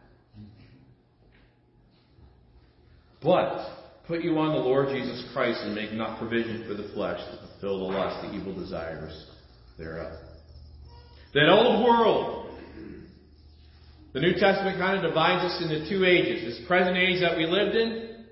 But 3.22 3.70
put 4.08 4.22
you 4.22 4.38
on 4.38 4.54
the 4.54 4.60
Lord 4.60 4.90
Jesus 4.90 5.26
Christ 5.34 5.62
and 5.64 5.74
make 5.74 5.94
not 5.94 6.20
provision 6.20 6.66
for 6.68 6.74
the 6.74 6.92
flesh 6.94 7.20
to 7.20 7.48
fulfill 7.48 7.80
the 7.80 7.98
lust, 7.98 8.28
the 8.28 8.34
evil 8.34 8.54
desires 8.54 9.28
thereof. 9.78 10.20
That 11.34 11.50
old 11.50 11.86
world, 11.86 12.60
the 14.14 14.20
New 14.20 14.34
Testament 14.34 14.78
kind 14.78 14.98
of 14.98 15.10
divides 15.10 15.46
us 15.46 15.62
into 15.64 15.90
two 15.90 16.06
ages. 16.06 16.58
This 16.58 16.68
present 16.68 16.98
age 16.98 17.22
that 17.22 17.38
we 17.38 17.46
lived 17.46 17.76
in, 17.76 18.26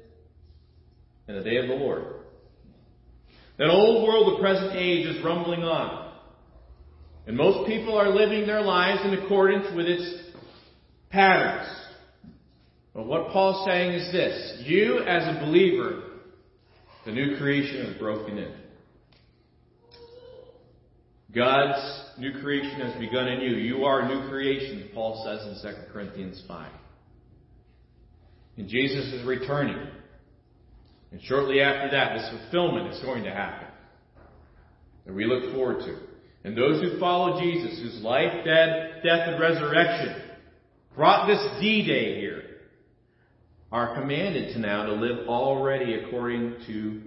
and 1.27 1.37
the 1.37 1.49
day 1.49 1.55
of 1.55 1.67
the 1.67 1.75
Lord. 1.75 2.03
That 3.57 3.69
old 3.69 4.07
world, 4.07 4.37
the 4.37 4.41
present 4.41 4.75
age, 4.75 5.05
is 5.05 5.23
rumbling 5.23 5.63
on. 5.63 6.00
And 7.27 7.37
most 7.37 7.67
people 7.67 7.97
are 7.97 8.09
living 8.09 8.47
their 8.47 8.61
lives 8.61 9.01
in 9.05 9.13
accordance 9.23 9.67
with 9.75 9.85
its 9.85 10.21
patterns. 11.09 11.69
But 12.93 13.05
what 13.05 13.29
Paul's 13.31 13.65
saying 13.65 13.93
is 13.93 14.11
this 14.11 14.63
you, 14.65 14.99
as 14.99 15.23
a 15.23 15.39
believer, 15.39 16.03
the 17.05 17.11
new 17.11 17.37
creation 17.37 17.77
is 17.87 17.97
broken 17.99 18.37
in. 18.37 18.53
God's 21.33 22.09
new 22.17 22.41
creation 22.41 22.81
has 22.81 22.99
begun 22.99 23.27
in 23.27 23.41
you. 23.41 23.55
You 23.55 23.85
are 23.85 24.01
a 24.01 24.07
new 24.07 24.27
creation, 24.29 24.89
Paul 24.93 25.23
says 25.25 25.63
in 25.63 25.71
2 25.71 25.93
Corinthians 25.93 26.43
5. 26.47 26.71
And 28.57 28.67
Jesus 28.67 29.13
is 29.13 29.25
returning. 29.25 29.87
And 31.11 31.21
shortly 31.23 31.61
after 31.61 31.91
that, 31.91 32.17
this 32.17 32.29
fulfillment 32.29 32.93
is 32.93 33.01
going 33.01 33.23
to 33.23 33.31
happen. 33.31 33.67
That 35.05 35.13
we 35.13 35.25
look 35.25 35.53
forward 35.53 35.79
to. 35.85 36.10
And 36.43 36.57
those 36.57 36.81
who 36.81 36.99
follow 36.99 37.39
Jesus, 37.39 37.79
whose 37.79 38.01
life, 38.01 38.43
death, 38.43 39.03
death, 39.03 39.27
and 39.27 39.39
resurrection 39.39 40.21
brought 40.95 41.27
this 41.27 41.61
D-Day 41.61 42.19
here, 42.19 42.43
are 43.71 43.95
commanded 43.95 44.53
to 44.53 44.59
now 44.59 44.85
to 44.85 44.93
live 44.93 45.27
already 45.27 45.93
according 45.93 46.55
to 46.67 47.01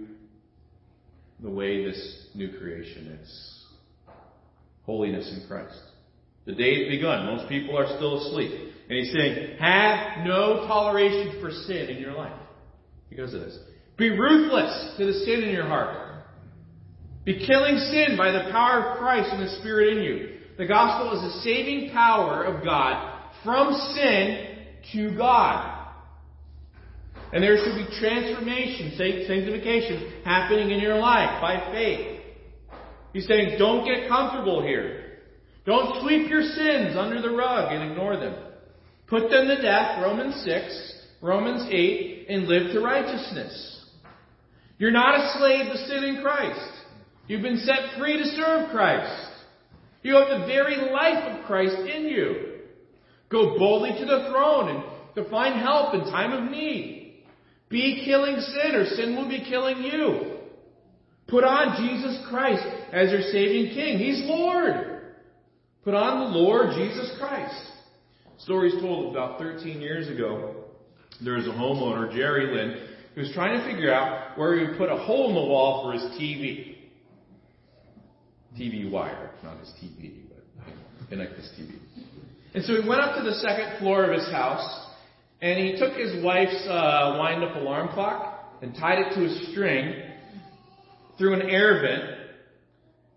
the 1.41 1.49
way 1.49 1.85
this 1.85 2.27
new 2.33 2.57
creation 2.57 3.19
is. 3.21 3.65
holiness 4.85 5.31
in 5.35 5.47
Christ. 5.47 5.79
The 6.45 6.53
day 6.53 6.83
has 6.83 6.89
begun. 6.89 7.25
Most 7.25 7.49
people 7.49 7.77
are 7.77 7.87
still 7.97 8.25
asleep. 8.25 8.51
And 8.87 8.99
he's 8.99 9.11
saying, 9.13 9.57
have 9.59 10.25
no 10.25 10.65
toleration 10.67 11.41
for 11.41 11.51
sin 11.51 11.89
in 11.89 11.97
your 11.97 12.13
life 12.13 12.39
because 13.09 13.33
of 13.33 13.41
this. 13.41 13.57
Be 13.97 14.11
ruthless 14.11 14.95
to 14.97 15.05
the 15.05 15.13
sin 15.25 15.43
in 15.43 15.49
your 15.49 15.65
heart. 15.65 16.04
Be 17.25 17.45
killing 17.45 17.77
sin 17.77 18.15
by 18.17 18.31
the 18.31 18.51
power 18.51 18.91
of 18.91 18.99
Christ 18.99 19.29
and 19.31 19.41
the 19.41 19.59
Spirit 19.59 19.97
in 19.97 20.03
you. 20.03 20.37
The 20.57 20.67
gospel 20.67 21.13
is 21.13 21.33
the 21.33 21.41
saving 21.41 21.91
power 21.91 22.43
of 22.43 22.63
God 22.63 23.23
from 23.43 23.73
sin 23.93 24.57
to 24.93 25.17
God. 25.17 25.71
And 27.33 27.43
there 27.43 27.57
should 27.57 27.75
be 27.75 27.99
transformation, 27.99 28.93
sanctification 28.95 30.21
happening 30.23 30.69
in 30.69 30.79
your 30.79 30.97
life 30.97 31.41
by 31.41 31.71
faith. 31.71 32.21
He's 33.11 33.27
saying, 33.27 33.57
don't 33.57 33.85
get 33.85 34.07
comfortable 34.07 34.61
here. 34.61 35.01
Don't 35.65 36.01
sweep 36.01 36.29
your 36.29 36.43
sins 36.43 36.95
under 36.95 37.21
the 37.21 37.35
rug 37.35 37.71
and 37.71 37.91
ignore 37.91 38.17
them. 38.17 38.35
Put 39.07 39.29
them 39.31 39.47
to 39.47 39.61
death, 39.61 40.01
Romans 40.01 40.43
6, 40.45 41.07
Romans 41.21 41.67
8, 41.71 42.27
and 42.29 42.47
live 42.47 42.71
to 42.73 42.81
righteousness. 42.81 43.85
You're 44.77 44.91
not 44.91 45.19
a 45.19 45.37
slave 45.37 45.71
to 45.71 45.77
sin 45.87 46.03
in 46.03 46.21
Christ. 46.21 46.74
You've 47.27 47.41
been 47.41 47.57
set 47.57 47.97
free 47.97 48.17
to 48.17 48.25
serve 48.29 48.69
Christ. 48.71 49.31
You 50.03 50.15
have 50.15 50.39
the 50.39 50.45
very 50.45 50.91
life 50.91 51.23
of 51.23 51.45
Christ 51.45 51.77
in 51.79 52.05
you. 52.05 52.59
Go 53.29 53.57
boldly 53.57 53.91
to 53.99 54.05
the 54.05 54.29
throne 54.29 54.69
and 54.69 54.83
to 55.15 55.29
find 55.31 55.59
help 55.59 55.95
in 55.95 56.01
time 56.01 56.31
of 56.31 56.51
need. 56.51 57.23
Be 57.69 58.03
killing 58.05 58.39
sin 58.39 58.75
or 58.75 58.85
sin 58.85 59.15
will 59.15 59.27
be 59.27 59.43
killing 59.49 59.81
you. 59.81 60.37
Put 61.27 61.43
on 61.43 61.83
Jesus 61.83 62.23
Christ 62.29 62.63
as 62.93 63.11
your 63.11 63.21
saving 63.31 63.73
King. 63.73 63.97
He's 63.97 64.21
Lord. 64.25 65.01
Put 65.83 65.95
on 65.95 66.31
the 66.31 66.37
Lord 66.37 66.75
Jesus 66.75 67.15
Christ. 67.19 67.71
Stories 68.39 68.73
told 68.79 69.15
about 69.15 69.39
13 69.39 69.81
years 69.81 70.07
ago. 70.07 70.65
There 71.23 71.33
was 71.33 71.47
a 71.47 71.51
homeowner, 71.51 72.13
Jerry 72.13 72.53
Lynn, 72.53 72.87
who 73.15 73.21
was 73.21 73.31
trying 73.33 73.57
to 73.57 73.65
figure 73.65 73.91
out 73.91 74.37
where 74.37 74.59
he 74.59 74.67
would 74.67 74.77
put 74.77 74.89
a 74.89 74.97
hole 74.97 75.29
in 75.29 75.35
the 75.35 75.41
wall 75.41 75.83
for 75.83 75.93
his 75.93 76.03
TV. 76.19 76.74
TV 78.57 78.89
wire, 78.89 79.31
not 79.43 79.59
his 79.59 79.69
TV, 79.81 80.21
but 80.29 81.09
connect 81.09 81.35
his 81.35 81.49
TV. 81.59 81.77
And 82.53 82.63
so 82.63 82.81
he 82.81 82.87
went 82.87 83.01
up 83.01 83.17
to 83.17 83.23
the 83.23 83.35
second 83.35 83.79
floor 83.79 84.05
of 84.05 84.17
his 84.17 84.29
house, 84.31 84.87
and 85.41 85.59
he 85.59 85.77
took 85.77 85.93
his 85.93 86.23
wife's 86.23 86.65
uh, 86.67 87.17
wind-up 87.19 87.55
alarm 87.55 87.89
clock 87.89 88.53
and 88.61 88.73
tied 88.73 88.99
it 88.99 89.13
to 89.15 89.25
a 89.25 89.51
string 89.51 90.01
through 91.17 91.33
an 91.33 91.49
air 91.49 91.81
vent 91.81 92.15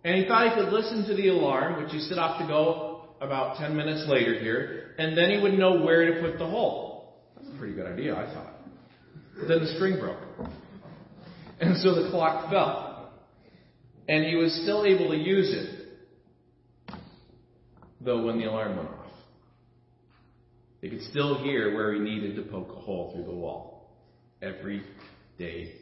and 0.04 0.16
he 0.16 0.26
thought 0.26 0.48
he 0.48 0.54
could 0.54 0.72
listen 0.72 1.06
to 1.06 1.14
the 1.14 1.28
alarm, 1.28 1.82
which 1.82 1.92
he 1.92 1.98
set 2.00 2.18
off 2.18 2.40
to 2.40 2.46
go 2.46 3.08
about 3.20 3.58
10 3.58 3.76
minutes 3.76 4.08
later 4.08 4.38
here, 4.38 4.94
and 4.98 5.16
then 5.16 5.30
he 5.30 5.38
would 5.38 5.54
know 5.54 5.82
where 5.82 6.14
to 6.14 6.20
put 6.20 6.38
the 6.38 6.46
hole. 6.46 7.14
That's 7.36 7.48
a 7.48 7.58
pretty 7.58 7.74
good 7.74 7.86
idea, 7.86 8.14
I 8.14 8.32
thought. 8.32 8.54
But 9.38 9.48
then 9.48 9.60
the 9.60 9.74
string 9.74 9.98
broke. 9.98 10.18
And 11.60 11.76
so 11.78 12.02
the 12.02 12.10
clock 12.10 12.50
fell. 12.50 12.87
And 14.08 14.24
he 14.24 14.36
was 14.36 14.58
still 14.62 14.86
able 14.86 15.10
to 15.10 15.16
use 15.16 15.54
it, 15.54 16.94
though 18.00 18.24
when 18.24 18.38
the 18.38 18.46
alarm 18.46 18.76
went 18.76 18.88
off. 18.88 18.94
He 20.80 20.88
could 20.88 21.02
still 21.02 21.42
hear 21.42 21.74
where 21.74 21.92
he 21.92 22.00
needed 22.00 22.36
to 22.36 22.42
poke 22.42 22.70
a 22.70 22.80
hole 22.80 23.12
through 23.12 23.24
the 23.24 23.32
wall 23.32 23.90
every 24.40 24.82
day 25.38 25.74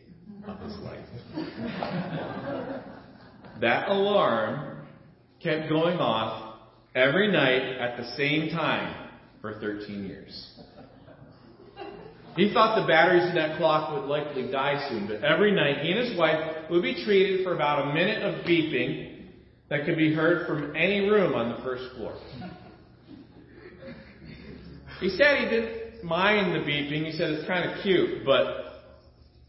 of 0.49 0.59
his 0.61 0.77
life. 0.79 1.07
that 3.61 3.89
alarm 3.89 4.87
kept 5.43 5.69
going 5.69 5.99
off 5.99 6.59
every 6.95 7.31
night 7.31 7.63
at 7.79 7.97
the 7.99 8.17
same 8.17 8.49
time 8.51 9.11
for 9.41 9.61
13 9.61 10.05
years. 10.05 10.56
He 12.37 12.53
thought 12.53 12.81
the 12.81 12.87
batteries 12.87 13.29
in 13.29 13.35
that 13.35 13.59
clock 13.59 13.93
would 13.95 14.09
likely 14.09 14.51
die 14.51 14.89
soon, 14.89 15.07
but 15.07 15.25
every 15.25 15.53
night 15.53 15.79
he 15.81 15.91
and 15.93 16.09
his 16.09 16.19
wife 16.19 16.71
would 16.71 16.83
be 16.83 17.03
treated 17.05 17.45
for 17.45 17.55
about 17.55 17.91
a 17.91 17.95
minute 17.95 18.23
of 18.23 18.45
beeping 18.45 19.31
that 19.69 19.85
could 19.87 19.97
be 19.97 20.15
heard 20.15 20.47
from 20.47 20.77
any 20.77 21.09
room 21.09 21.35
on 21.35 21.57
the 21.57 21.65
first 21.65 21.95
floor. 21.97 22.17
He 25.01 25.09
said 25.11 25.39
he 25.39 25.51
didn't 25.51 26.05
mind 26.05 26.55
the 26.55 26.61
beeping. 26.61 27.07
He 27.07 27.13
said 27.13 27.31
it's 27.31 27.47
kind 27.47 27.71
of 27.71 27.83
cute, 27.83 28.25
but 28.25 28.67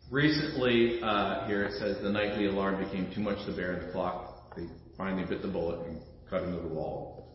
Recently, 0.10 1.02
uh, 1.04 1.46
here 1.48 1.64
it 1.66 1.74
says 1.80 2.02
the 2.02 2.10
nightly 2.10 2.46
alarm 2.46 2.82
became 2.82 3.12
too 3.14 3.20
much 3.20 3.46
to 3.46 3.52
bear 3.54 3.74
in 3.74 3.88
the 3.88 3.92
clock. 3.92 4.56
They 4.56 4.66
finally 4.98 5.26
bit 5.26 5.42
the 5.42 5.50
bullet 5.50 5.86
and 5.86 6.02
cut 6.30 6.44
into 6.44 6.62
the 6.62 6.68
wall. 6.70 7.27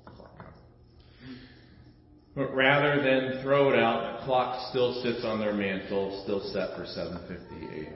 But 2.35 2.55
rather 2.55 3.03
than 3.03 3.43
throw 3.43 3.72
it 3.72 3.78
out, 3.78 4.20
the 4.20 4.24
clock 4.24 4.70
still 4.70 5.03
sits 5.03 5.24
on 5.24 5.39
their 5.39 5.53
mantle, 5.53 6.22
still 6.24 6.41
set 6.41 6.76
for 6.76 6.85
7:58. 6.85 7.93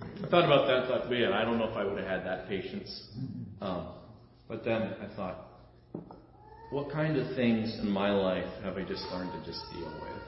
I 0.00 0.28
thought 0.28 0.44
about 0.44 0.66
that. 0.68 0.88
Thought, 0.88 1.10
man, 1.10 1.32
I 1.32 1.44
don't 1.44 1.58
know 1.58 1.68
if 1.68 1.76
I 1.76 1.84
would 1.84 1.98
have 1.98 2.06
had 2.06 2.24
that 2.24 2.48
patience. 2.48 3.08
Um, 3.60 3.88
but 4.48 4.64
then 4.64 4.94
I 5.02 5.14
thought, 5.16 5.46
what 6.70 6.90
kind 6.90 7.16
of 7.16 7.34
things 7.34 7.78
in 7.80 7.90
my 7.90 8.10
life 8.10 8.46
have 8.62 8.76
I 8.76 8.82
just 8.82 9.02
learned 9.10 9.32
to 9.32 9.50
just 9.50 9.62
deal 9.72 9.92
with? 10.02 10.18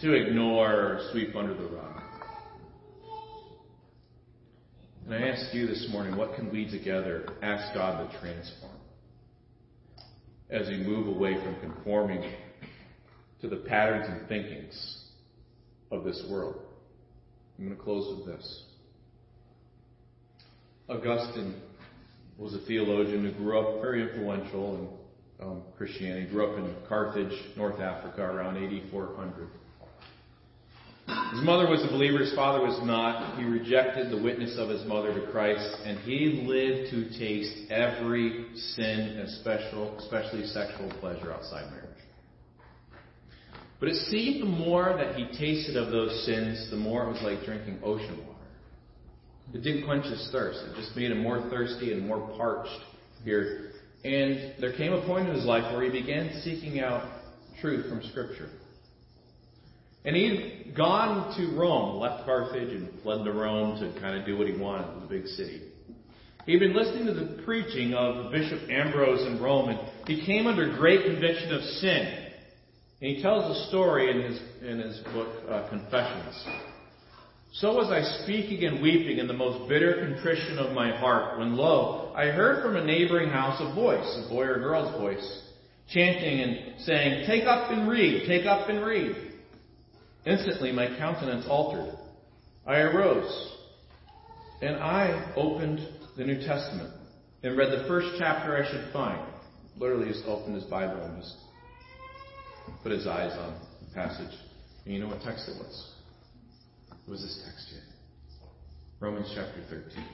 to 0.00 0.12
ignore 0.12 0.70
or 0.70 1.08
sweep 1.10 1.34
under 1.34 1.54
the 1.54 1.64
rug. 1.68 2.02
And 5.06 5.14
I 5.14 5.28
ask 5.28 5.54
you 5.54 5.66
this 5.66 5.88
morning, 5.90 6.16
what 6.16 6.34
can 6.34 6.50
we 6.50 6.68
together 6.68 7.28
ask 7.42 7.72
God 7.74 8.10
to 8.10 8.18
transform 8.18 8.75
as 10.50 10.68
we 10.68 10.76
move 10.76 11.08
away 11.08 11.34
from 11.34 11.56
conforming 11.60 12.32
to 13.40 13.48
the 13.48 13.56
patterns 13.56 14.06
and 14.08 14.28
thinkings 14.28 15.04
of 15.90 16.04
this 16.04 16.24
world? 16.30 16.56
I'm 17.58 17.64
going 17.64 17.76
to 17.76 17.82
close 17.82 18.16
with 18.16 18.26
this. 18.26 18.64
Augustine 20.88 21.54
was 22.38 22.54
a 22.54 22.58
theologian 22.66 23.24
who 23.24 23.32
grew 23.32 23.58
up 23.58 23.80
very 23.80 24.02
influential 24.02 24.98
in 25.40 25.46
um, 25.46 25.62
Christianity. 25.76 26.30
Grew 26.30 26.50
up 26.50 26.58
in 26.58 26.74
Carthage, 26.88 27.32
North 27.56 27.80
Africa, 27.80 28.22
around 28.22 28.56
8400. 28.56 29.48
His 31.06 31.44
mother 31.44 31.70
was 31.70 31.84
a 31.84 31.88
believer, 31.88 32.18
his 32.18 32.34
father 32.34 32.64
was 32.64 32.80
not. 32.84 33.38
He 33.38 33.44
rejected 33.44 34.10
the 34.10 34.20
witness 34.20 34.56
of 34.58 34.68
his 34.68 34.84
mother 34.86 35.14
to 35.14 35.30
Christ, 35.30 35.76
and 35.84 35.98
he 36.00 36.42
lived 36.44 36.90
to 36.90 37.18
taste 37.18 37.70
every 37.70 38.46
sin, 38.74 39.24
especially, 39.24 40.46
sexual 40.46 40.92
pleasure 40.98 41.32
outside 41.32 41.70
marriage. 41.70 41.86
But 43.78 43.90
it 43.90 43.96
seemed 44.06 44.42
the 44.42 44.46
more 44.46 44.96
that 44.96 45.14
he 45.14 45.26
tasted 45.38 45.76
of 45.76 45.92
those 45.92 46.24
sins, 46.24 46.70
the 46.70 46.76
more 46.76 47.04
it 47.04 47.12
was 47.12 47.22
like 47.22 47.44
drinking 47.44 47.80
ocean 47.84 48.18
water. 48.26 48.32
It 49.54 49.62
didn't 49.62 49.84
quench 49.84 50.06
his 50.06 50.28
thirst. 50.32 50.58
It 50.64 50.74
just 50.74 50.96
made 50.96 51.12
him 51.12 51.22
more 51.22 51.48
thirsty 51.50 51.92
and 51.92 52.04
more 52.04 52.34
parched 52.36 52.80
here. 53.22 53.70
And 54.04 54.54
there 54.60 54.72
came 54.76 54.92
a 54.92 55.06
point 55.06 55.28
in 55.28 55.34
his 55.36 55.44
life 55.44 55.72
where 55.72 55.84
he 55.84 55.90
began 55.90 56.40
seeking 56.42 56.80
out 56.80 57.08
truth 57.60 57.88
from 57.88 58.02
Scripture. 58.10 58.48
And 60.06 60.14
he'd 60.14 60.74
gone 60.76 61.36
to 61.36 61.58
Rome, 61.58 61.98
left 61.98 62.24
Carthage 62.24 62.72
and 62.72 62.88
fled 63.02 63.24
to 63.24 63.32
Rome 63.32 63.80
to 63.80 64.00
kind 64.00 64.16
of 64.16 64.24
do 64.24 64.38
what 64.38 64.46
he 64.46 64.56
wanted 64.56 64.94
in 64.94 65.00
the 65.00 65.06
big 65.06 65.26
city. 65.26 65.62
He'd 66.46 66.60
been 66.60 66.76
listening 66.76 67.06
to 67.06 67.12
the 67.12 67.42
preaching 67.42 67.92
of 67.92 68.30
Bishop 68.30 68.70
Ambrose 68.70 69.26
in 69.26 69.42
Rome, 69.42 69.70
and 69.70 69.80
he 70.06 70.24
came 70.24 70.46
under 70.46 70.76
great 70.78 71.04
conviction 71.04 71.52
of 71.52 71.60
sin. 71.60 72.22
And 73.00 73.16
he 73.16 73.20
tells 73.20 73.56
a 73.56 73.68
story 73.68 74.10
in 74.12 74.30
his, 74.30 74.40
in 74.62 74.78
his 74.78 74.98
book, 75.12 75.28
uh, 75.50 75.68
Confessions. 75.68 76.46
So 77.54 77.74
was 77.74 77.90
I 77.90 78.22
speaking 78.22 78.64
and 78.64 78.80
weeping 78.80 79.18
in 79.18 79.26
the 79.26 79.34
most 79.34 79.68
bitter 79.68 80.06
contrition 80.06 80.58
of 80.58 80.72
my 80.72 80.96
heart, 80.96 81.38
when 81.40 81.56
lo, 81.56 82.12
I 82.14 82.26
heard 82.26 82.62
from 82.62 82.76
a 82.76 82.84
neighboring 82.84 83.30
house 83.30 83.60
a 83.60 83.74
voice, 83.74 84.24
a 84.24 84.28
boy 84.28 84.44
or 84.44 84.60
girl's 84.60 84.96
voice, 85.00 85.42
chanting 85.92 86.40
and 86.40 86.80
saying, 86.82 87.26
Take 87.26 87.44
up 87.44 87.72
and 87.72 87.88
read, 87.88 88.28
take 88.28 88.46
up 88.46 88.68
and 88.68 88.84
read. 88.84 89.32
Instantly 90.26 90.72
my 90.72 90.88
countenance 90.98 91.46
altered. 91.48 91.96
I 92.66 92.78
arose 92.78 93.52
and 94.60 94.76
I 94.76 95.32
opened 95.36 95.88
the 96.16 96.24
New 96.24 96.38
Testament 96.44 96.92
and 97.42 97.56
read 97.56 97.70
the 97.70 97.86
first 97.86 98.16
chapter 98.18 98.56
I 98.56 98.68
should 98.68 98.92
find. 98.92 99.20
Literally 99.78 100.10
just 100.10 100.24
opened 100.26 100.56
his 100.56 100.64
Bible 100.64 101.00
and 101.02 101.22
just 101.22 101.36
put 102.82 102.90
his 102.90 103.06
eyes 103.06 103.32
on 103.38 103.60
the 103.80 103.94
passage. 103.94 104.34
And 104.84 104.94
you 104.94 105.00
know 105.00 105.08
what 105.08 105.22
text 105.22 105.48
it 105.48 105.58
was? 105.58 105.92
It 107.06 107.10
was 107.10 107.22
this 107.22 107.42
text 107.46 107.68
here. 107.70 107.82
Romans 108.98 109.30
chapter 109.34 109.62
13. 109.70 110.04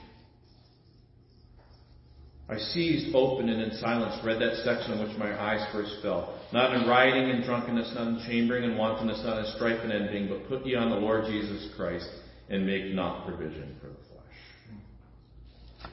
I 2.49 2.57
seized 2.57 3.15
open 3.15 3.49
and 3.49 3.61
in 3.61 3.77
silence 3.79 4.23
read 4.23 4.39
that 4.41 4.57
section 4.63 4.93
on 4.93 5.07
which 5.07 5.17
my 5.17 5.33
eyes 5.41 5.65
first 5.71 5.95
fell. 6.03 6.39
Not 6.53 6.75
in 6.75 6.87
rioting 6.87 7.31
and 7.31 7.43
drunkenness, 7.43 7.93
not 7.95 8.07
in 8.07 8.19
chambering 8.27 8.63
and 8.63 8.77
wantonness, 8.77 9.21
not 9.25 9.39
in 9.39 9.51
strife 9.55 9.79
and 9.81 9.91
envying, 9.91 10.29
but 10.29 10.47
put 10.47 10.63
ye 10.63 10.75
on 10.75 10.91
the 10.91 10.95
Lord 10.95 11.25
Jesus 11.25 11.73
Christ 11.75 12.07
and 12.47 12.63
make 12.63 12.93
not 12.93 13.25
provision 13.25 13.75
for 13.81 13.87
the 13.87 13.95
flesh. 13.95 15.89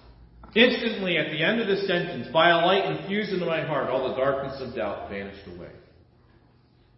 Instantly, 0.54 1.16
at 1.16 1.30
the 1.30 1.42
end 1.42 1.62
of 1.62 1.66
this 1.66 1.86
sentence, 1.86 2.28
by 2.30 2.50
a 2.50 2.66
light 2.66 2.84
infused 2.84 3.32
into 3.32 3.46
my 3.46 3.62
heart, 3.62 3.88
all 3.88 4.10
the 4.10 4.16
darkness 4.16 4.60
of 4.60 4.74
doubt 4.74 5.08
vanished 5.08 5.46
away. 5.56 5.70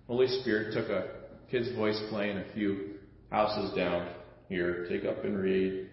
Holy 0.08 0.26
Spirit 0.26 0.74
took 0.74 0.88
a 0.88 1.10
kid's 1.48 1.70
voice 1.76 2.02
playing 2.10 2.38
a 2.38 2.52
few 2.54 2.94
houses 3.30 3.72
down 3.76 4.08
here, 4.48 4.86
take 4.88 5.04
up 5.04 5.24
and 5.24 5.38
read, 5.38 5.88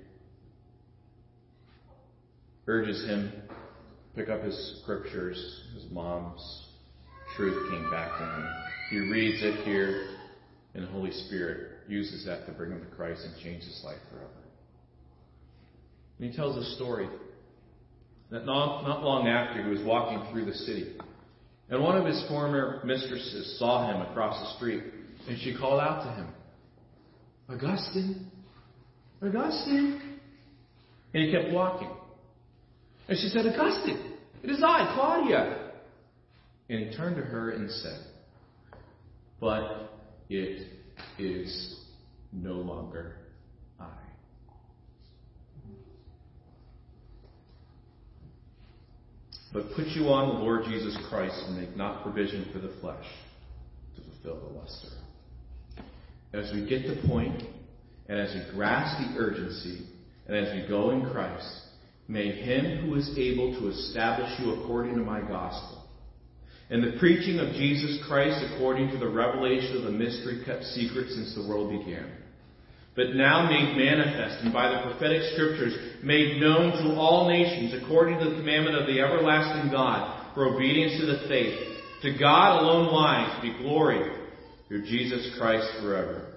urges 2.65 3.05
him 3.05 3.31
pick 4.15 4.27
up 4.27 4.43
his 4.43 4.81
scriptures. 4.81 5.63
His 5.75 5.85
mom's 5.91 6.68
truth 7.39 7.71
came 7.71 7.89
back 7.89 8.17
to 8.17 8.25
him. 8.25 8.47
He 8.89 8.97
reads 8.97 9.41
it 9.41 9.63
here, 9.63 10.09
and 10.73 10.83
the 10.83 10.89
Holy 10.89 11.11
Spirit 11.11 11.71
uses 11.87 12.25
that 12.25 12.45
to 12.45 12.51
bring 12.51 12.71
him 12.71 12.81
to 12.81 12.95
Christ 12.97 13.21
and 13.23 13.33
change 13.41 13.63
his 13.63 13.81
life 13.85 13.97
forever. 14.11 14.27
And 16.19 16.29
he 16.29 16.35
tells 16.35 16.57
a 16.57 16.75
story 16.75 17.07
that 18.29 18.45
not, 18.45 18.83
not 18.83 19.03
long 19.03 19.29
after 19.29 19.63
he 19.63 19.69
was 19.69 19.79
walking 19.85 20.29
through 20.31 20.45
the 20.45 20.53
city. 20.53 20.97
And 21.69 21.81
one 21.81 21.97
of 21.97 22.05
his 22.05 22.21
former 22.27 22.81
mistresses 22.83 23.57
saw 23.57 23.89
him 23.89 24.01
across 24.01 24.37
the 24.37 24.57
street, 24.57 24.83
and 25.29 25.39
she 25.39 25.55
called 25.57 25.79
out 25.79 26.03
to 26.03 26.11
him, 26.11 26.27
Augustine, 27.47 28.29
Augustine. 29.23 30.01
And 31.13 31.23
he 31.23 31.31
kept 31.31 31.53
walking. 31.53 31.89
And 33.07 33.17
she 33.17 33.29
said, 33.29 33.45
Augustine, 33.45 34.13
it 34.43 34.49
is 34.49 34.61
I, 34.61 34.93
Claudia. 34.93 35.58
And 36.69 36.95
turned 36.95 37.15
to 37.15 37.23
her 37.23 37.51
and 37.51 37.69
said, 37.69 37.99
But 39.39 39.91
it 40.29 40.67
is 41.17 41.79
no 42.31 42.53
longer 42.53 43.15
I. 43.79 43.87
But 49.51 49.71
put 49.75 49.87
you 49.87 50.09
on 50.09 50.35
the 50.35 50.43
Lord 50.43 50.65
Jesus 50.65 50.95
Christ 51.09 51.35
and 51.47 51.57
make 51.57 51.75
not 51.75 52.03
provision 52.03 52.49
for 52.53 52.59
the 52.59 52.71
flesh 52.81 53.05
to 53.95 54.01
fulfill 54.03 54.47
the 54.47 54.59
luster. 54.59 54.89
As 56.33 56.53
we 56.53 56.69
get 56.69 56.83
the 56.83 57.07
point, 57.07 57.41
and 58.07 58.19
as 58.19 58.33
we 58.35 58.55
grasp 58.55 58.99
the 58.99 59.19
urgency, 59.19 59.87
and 60.27 60.37
as 60.37 60.53
we 60.53 60.67
go 60.67 60.91
in 60.91 61.09
Christ, 61.09 61.51
may 62.07 62.31
Him 62.31 62.85
who 62.85 62.95
is 62.95 63.09
able 63.17 63.59
to 63.59 63.69
establish 63.69 64.29
you 64.39 64.53
according 64.61 64.93
to 64.95 65.01
my 65.01 65.21
gospel, 65.21 65.78
and 66.69 66.83
the 66.83 66.99
preaching 66.99 67.39
of 67.39 67.53
Jesus 67.53 67.99
Christ 68.07 68.45
according 68.53 68.89
to 68.91 68.97
the 68.97 69.09
revelation 69.09 69.77
of 69.77 69.83
the 69.83 69.91
mystery 69.91 70.43
kept 70.45 70.63
secret 70.65 71.09
since 71.09 71.33
the 71.35 71.47
world 71.47 71.71
began, 71.71 72.11
but 72.95 73.15
now 73.15 73.49
made 73.49 73.75
manifest 73.75 74.43
and 74.43 74.53
by 74.53 74.69
the 74.69 74.81
prophetic 74.83 75.23
scriptures 75.33 75.73
made 76.03 76.39
known 76.39 76.71
to 76.73 76.95
all 76.95 77.27
nations 77.27 77.73
according 77.81 78.19
to 78.19 78.25
the 78.29 78.35
commandment 78.35 78.77
of 78.77 78.87
the 78.87 78.99
everlasting 78.99 79.71
God 79.71 80.33
for 80.35 80.45
obedience 80.45 80.99
to 80.99 81.05
the 81.07 81.27
faith. 81.27 81.57
To 82.03 82.17
God 82.17 82.61
alone 82.61 82.93
wise 82.93 83.41
be 83.41 83.57
glory 83.63 84.15
through 84.67 84.85
Jesus 84.85 85.35
Christ 85.37 85.67
forever. 85.81 86.28